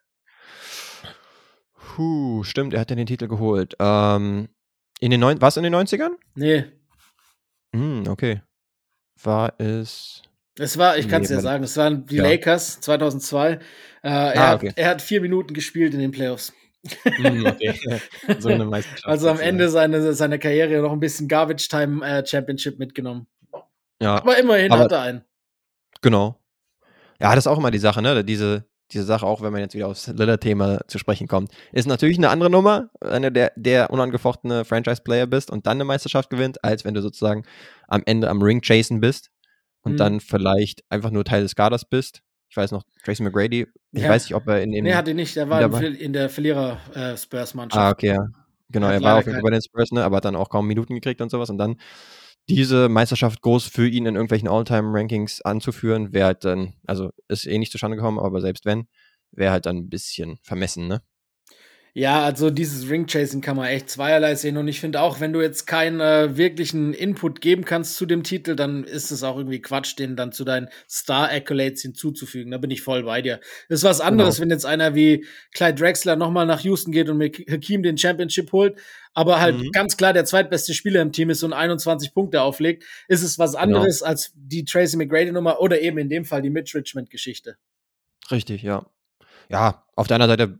[1.75, 3.75] Puh, stimmt, er hat ja den Titel geholt.
[3.79, 4.49] Ähm,
[5.01, 6.13] in den neun, was in den 90ern?
[6.35, 6.65] Nee,
[7.75, 8.41] Hm, okay.
[9.23, 10.23] War es.
[10.59, 12.23] es war, ich kann es Nee, ja sagen, es waren die Ja.
[12.23, 13.53] Lakers 2002.
[13.53, 13.59] Äh,
[14.03, 14.73] er, Ah, hat, okay.
[14.75, 16.53] er hat vier Minuten gespielt in den Playoffs.
[17.05, 17.75] Hm, okay.
[18.39, 18.49] so.
[19.03, 19.41] Also am.
[19.41, 23.27] Ende seine, seiner Karriere noch ein bisschen Garbage Time äh, Championship mitgenommen.
[24.01, 25.25] Ja, Aber immerhin Aber- hat er einen.
[26.01, 26.41] genau.
[27.21, 28.25] Ja, das ist auch immer die Sache, ne?
[28.25, 32.16] Diese, diese Sache, auch wenn man jetzt wieder aufs Lillard-Thema zu sprechen kommt, ist natürlich
[32.19, 36.62] eine andere Nummer, wenn du der, der unangefochtene Franchise-Player bist und dann eine Meisterschaft gewinnt,
[36.64, 37.45] als wenn du sozusagen
[37.89, 39.31] am Ende am Ring chasen bist
[39.83, 39.97] und Mhm.
[39.99, 42.23] dann vielleicht einfach nur Teil des Kaders bist.
[42.51, 44.09] Ich weiß noch, Tracy McGrady, ich Ja.
[44.11, 44.85] weiß nicht, ob er in dem.
[44.85, 45.37] Nee, hatte nicht.
[45.37, 47.85] Er war in der Verlierer-Spurs-Mannschaft.
[47.85, 48.27] Ah, okay, ja.
[48.71, 50.51] Genau, Hat er war auf jeden Fall bei den Spurs, ne, aber hat dann auch
[50.51, 51.51] kaum Minuten gekriegt und sowas.
[51.51, 51.77] Und dann
[52.49, 57.59] diese Meisterschaft groß für ihn in irgendwelchen All-Time-Rankings anzuführen, wäre halt dann, also ist eh
[57.59, 58.88] nicht zustande gekommen, aber selbst wenn,
[59.32, 61.03] wäre halt dann ein bisschen vermessen, ne?
[61.95, 64.57] Ja, also dieses Ring-Chasing kann man echt zweierlei sehen.
[64.57, 68.22] Und ich finde auch, wenn du jetzt keinen äh, wirklichen Input geben kannst zu dem
[68.22, 72.53] Titel, dann ist es auch irgendwie Quatsch, den dann zu deinen Star-Accolades hinzuzufügen.
[72.53, 73.41] Da bin ich voll bei dir.
[73.68, 74.45] Das ist was anderes, Genau.
[74.45, 78.53] wenn jetzt einer wie Clyde Drexler nochmal nach Houston geht und mit Hakim den Championship
[78.53, 78.78] holt,
[79.14, 79.70] aber halt Mhm.
[79.72, 83.57] ganz klar der zweitbeste Spieler im Team ist und 21 Punkte auflegt, ist es was
[83.57, 87.57] anderes als die Tracy McGrady-Nummer oder eben in dem Fall die Mitch Richmond-Geschichte.
[88.30, 88.86] Richtig, ja.
[89.49, 90.59] Ja, auf der anderen Seite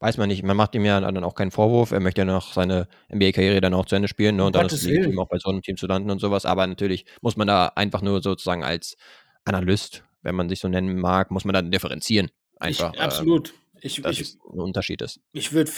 [0.00, 2.52] weiß man nicht, man macht ihm ja dann auch keinen Vorwurf, er möchte ja noch
[2.52, 4.44] seine NBA-Karriere dann auch zu Ende spielen, ne?
[4.44, 5.18] Und dann ist es Willen.
[5.18, 6.46] auch bei so einem Team zu landen und sowas.
[6.46, 8.96] Aber natürlich muss man da einfach nur sozusagen als
[9.44, 12.30] Analyst, wenn man sich so nennen mag, muss man dann differenzieren.
[12.58, 12.92] Einfach.
[12.94, 13.54] ich, äh, absolut.
[13.82, 15.20] Ich, dass ich, es ein Unterschied ist.
[15.32, 15.70] Ich würde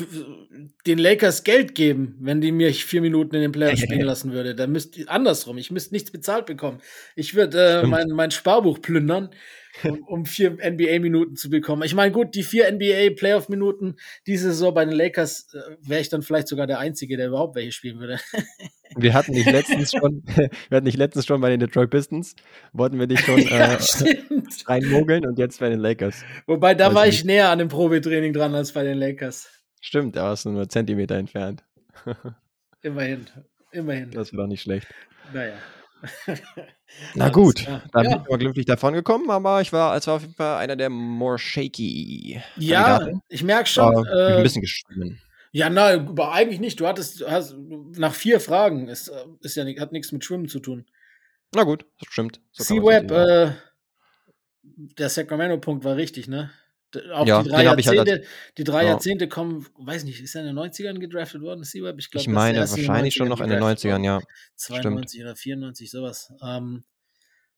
[0.87, 4.55] den Lakers Geld geben, wenn die mir vier Minuten in den Playoffs spielen lassen würde.
[4.55, 5.59] Da müsst andersrum.
[5.59, 6.81] Ich müsste nichts bezahlt bekommen.
[7.14, 9.31] Ich würde äh, mein, mein Sparbuch plündern,
[9.85, 11.83] um, um vier NBA-Minuten zu bekommen.
[11.83, 13.97] Ich meine, gut, die vier NBA-Playoff-Minuten
[14.27, 17.57] diese Saison bei den Lakers äh, wäre ich dann vielleicht sogar der Einzige, der überhaupt
[17.57, 18.18] welche spielen würde.
[18.95, 22.37] Wir hatten dich letztens schon, wir hatten dich letztens schon bei den Detroit Pistons,
[22.75, 23.79] wollten wir dich schon ja, äh,
[24.66, 26.23] reinmogeln und jetzt bei den Lakers.
[26.47, 29.49] Wobei, da Weiß war ich näher an dem Probetraining dran als bei den Lakers.
[29.81, 31.64] Stimmt, da warst du nur Zentimeter entfernt.
[32.83, 33.25] Immerhin.
[33.70, 34.11] Immerhin.
[34.11, 34.87] Das war nicht schlecht.
[35.33, 35.55] Naja.
[37.14, 38.11] Na gut, dann Ja.
[38.11, 40.76] bin ich mal glücklich davon gekommen, aber ich war, es war auf jeden Fall einer
[40.76, 43.20] der more shaky Ja, Kandidaten.
[43.28, 44.07] ich merke schon.
[44.07, 45.20] Äh, ein bisschen geschwommen.
[45.53, 46.80] Ja, nein, aber eigentlich nicht.
[46.80, 50.86] Du hattest, hast nach vier Fragen, ist, ist ja, hat nichts mit Schwimmen zu tun.
[51.55, 52.40] Na gut, das stimmt.
[52.53, 53.53] So C-Web, äh,
[54.62, 56.50] der Sacramento-Punkt war richtig, ne?
[57.12, 58.22] Auch Ja, die drei ich halt Jahrzehnte,
[58.59, 58.88] die drei Ja.
[58.90, 61.62] Jahrzehnte kommen, weiß nicht, ist er in den 90ern gedraftet worden?
[61.62, 64.05] Ich, glaub, ich meine, wahrscheinlich schon 90ern noch in den gedraftet 90ern, worden.
[64.05, 64.20] ja.
[64.57, 66.32] 92 oder 94, sowas.
[66.43, 66.84] Ähm,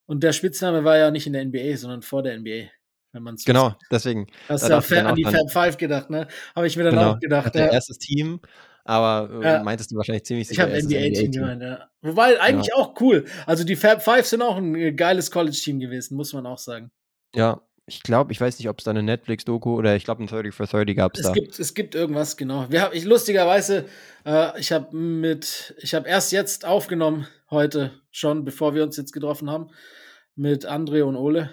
[0.07, 2.69] und der Spitzname war ja nicht in der NBA, sondern vor der NBA.
[3.13, 4.27] Wenn man's so Genau, deswegen.
[4.49, 6.27] Hast da du ich dann an die Fab Five gedacht, ne?
[6.55, 7.47] Habe ich mir dann Genau, auch gedacht.
[7.47, 7.71] hatte Ja.
[7.71, 8.41] erstes Team,
[8.85, 9.63] aber äh, Ja.
[9.63, 11.89] meintest du wahrscheinlich ziemlich Ich sicher habe erstes NBA-Team gemeint, ja.
[12.03, 13.25] Wobei eigentlich auch cool.
[13.47, 16.91] Also die Fab Five sind auch ein äh, geiles College-Team gewesen, muss man auch sagen.
[17.35, 20.27] Ja, ich glaube, ich weiß nicht, ob es da eine Netflix-Doku oder ich glaube, ein
[20.27, 21.33] 30 for 30 gab es da.
[21.33, 22.67] gibt, es gibt irgendwas, genau.
[22.71, 23.87] Wir hab, ich lustigerweise,
[24.25, 29.13] äh, ich habe mit, ich habe erst jetzt aufgenommen, heute schon, bevor wir uns jetzt
[29.13, 29.69] getroffen haben,
[30.35, 31.51] mit André und Ole.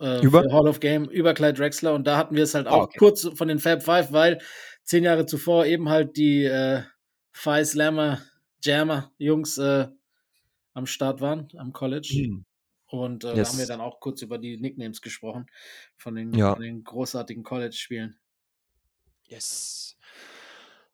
[0.00, 0.42] Äh, Über?
[0.52, 1.94] Hall of Game, über Clyde Drexler.
[1.94, 2.98] Und da hatten wir es halt Ah, auch okay.
[2.98, 4.40] kurz von den Fab Five, weil
[4.82, 6.82] zehn Jahre zuvor eben halt die äh,
[7.30, 8.20] Phi Slammer,
[8.64, 9.86] Jammer Jungs äh,
[10.74, 12.08] am Start waren, am College.
[12.12, 12.44] Hm.
[12.92, 13.48] Und äh, da Yes.
[13.50, 15.46] haben wir dann auch kurz über die Nicknames gesprochen
[15.96, 16.52] von den, Ja.
[16.52, 18.16] von den großartigen College-Spielen.
[19.26, 19.96] Yes.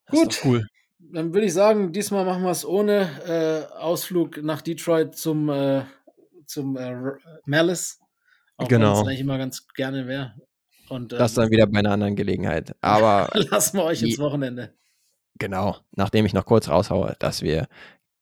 [0.09, 0.29] Gut.
[0.31, 0.67] Ist doch cool.
[1.01, 5.85] Dann würde ich sagen, diesmal machen wir es ohne äh, Ausflug nach Detroit zum, äh,
[6.47, 6.95] zum äh,
[7.47, 7.99] Malice.
[8.57, 9.01] Auch wenn Genau.
[9.01, 10.35] es eigentlich immer ganz gerne wäre.
[10.89, 12.77] Und Das ähm, dann wieder bei einer anderen Gelegenheit.
[12.81, 14.73] Aber lassen wir euch ins Wochenende.
[15.37, 17.67] genau, nachdem ich noch kurz raushaue, dass wir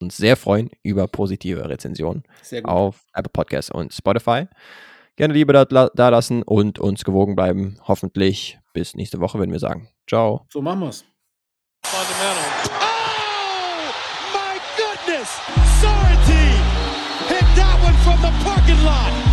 [0.00, 2.24] uns sehr freuen über positive Rezensionen
[2.64, 4.46] auf Apple Podcasts und Spotify.
[5.16, 7.78] Gerne Liebe da, da lassen und uns gewogen bleiben.
[7.88, 9.88] Hoffentlich bis nächste Woche, wenn wir sagen.
[10.06, 10.46] Ciao.
[10.52, 11.04] So machen wir's.
[11.84, 12.44] Fundamental.
[12.80, 13.92] Oh,
[14.34, 15.30] my goodness!
[15.80, 16.62] Sorrentine
[17.28, 19.25] hit that one from the parking lot.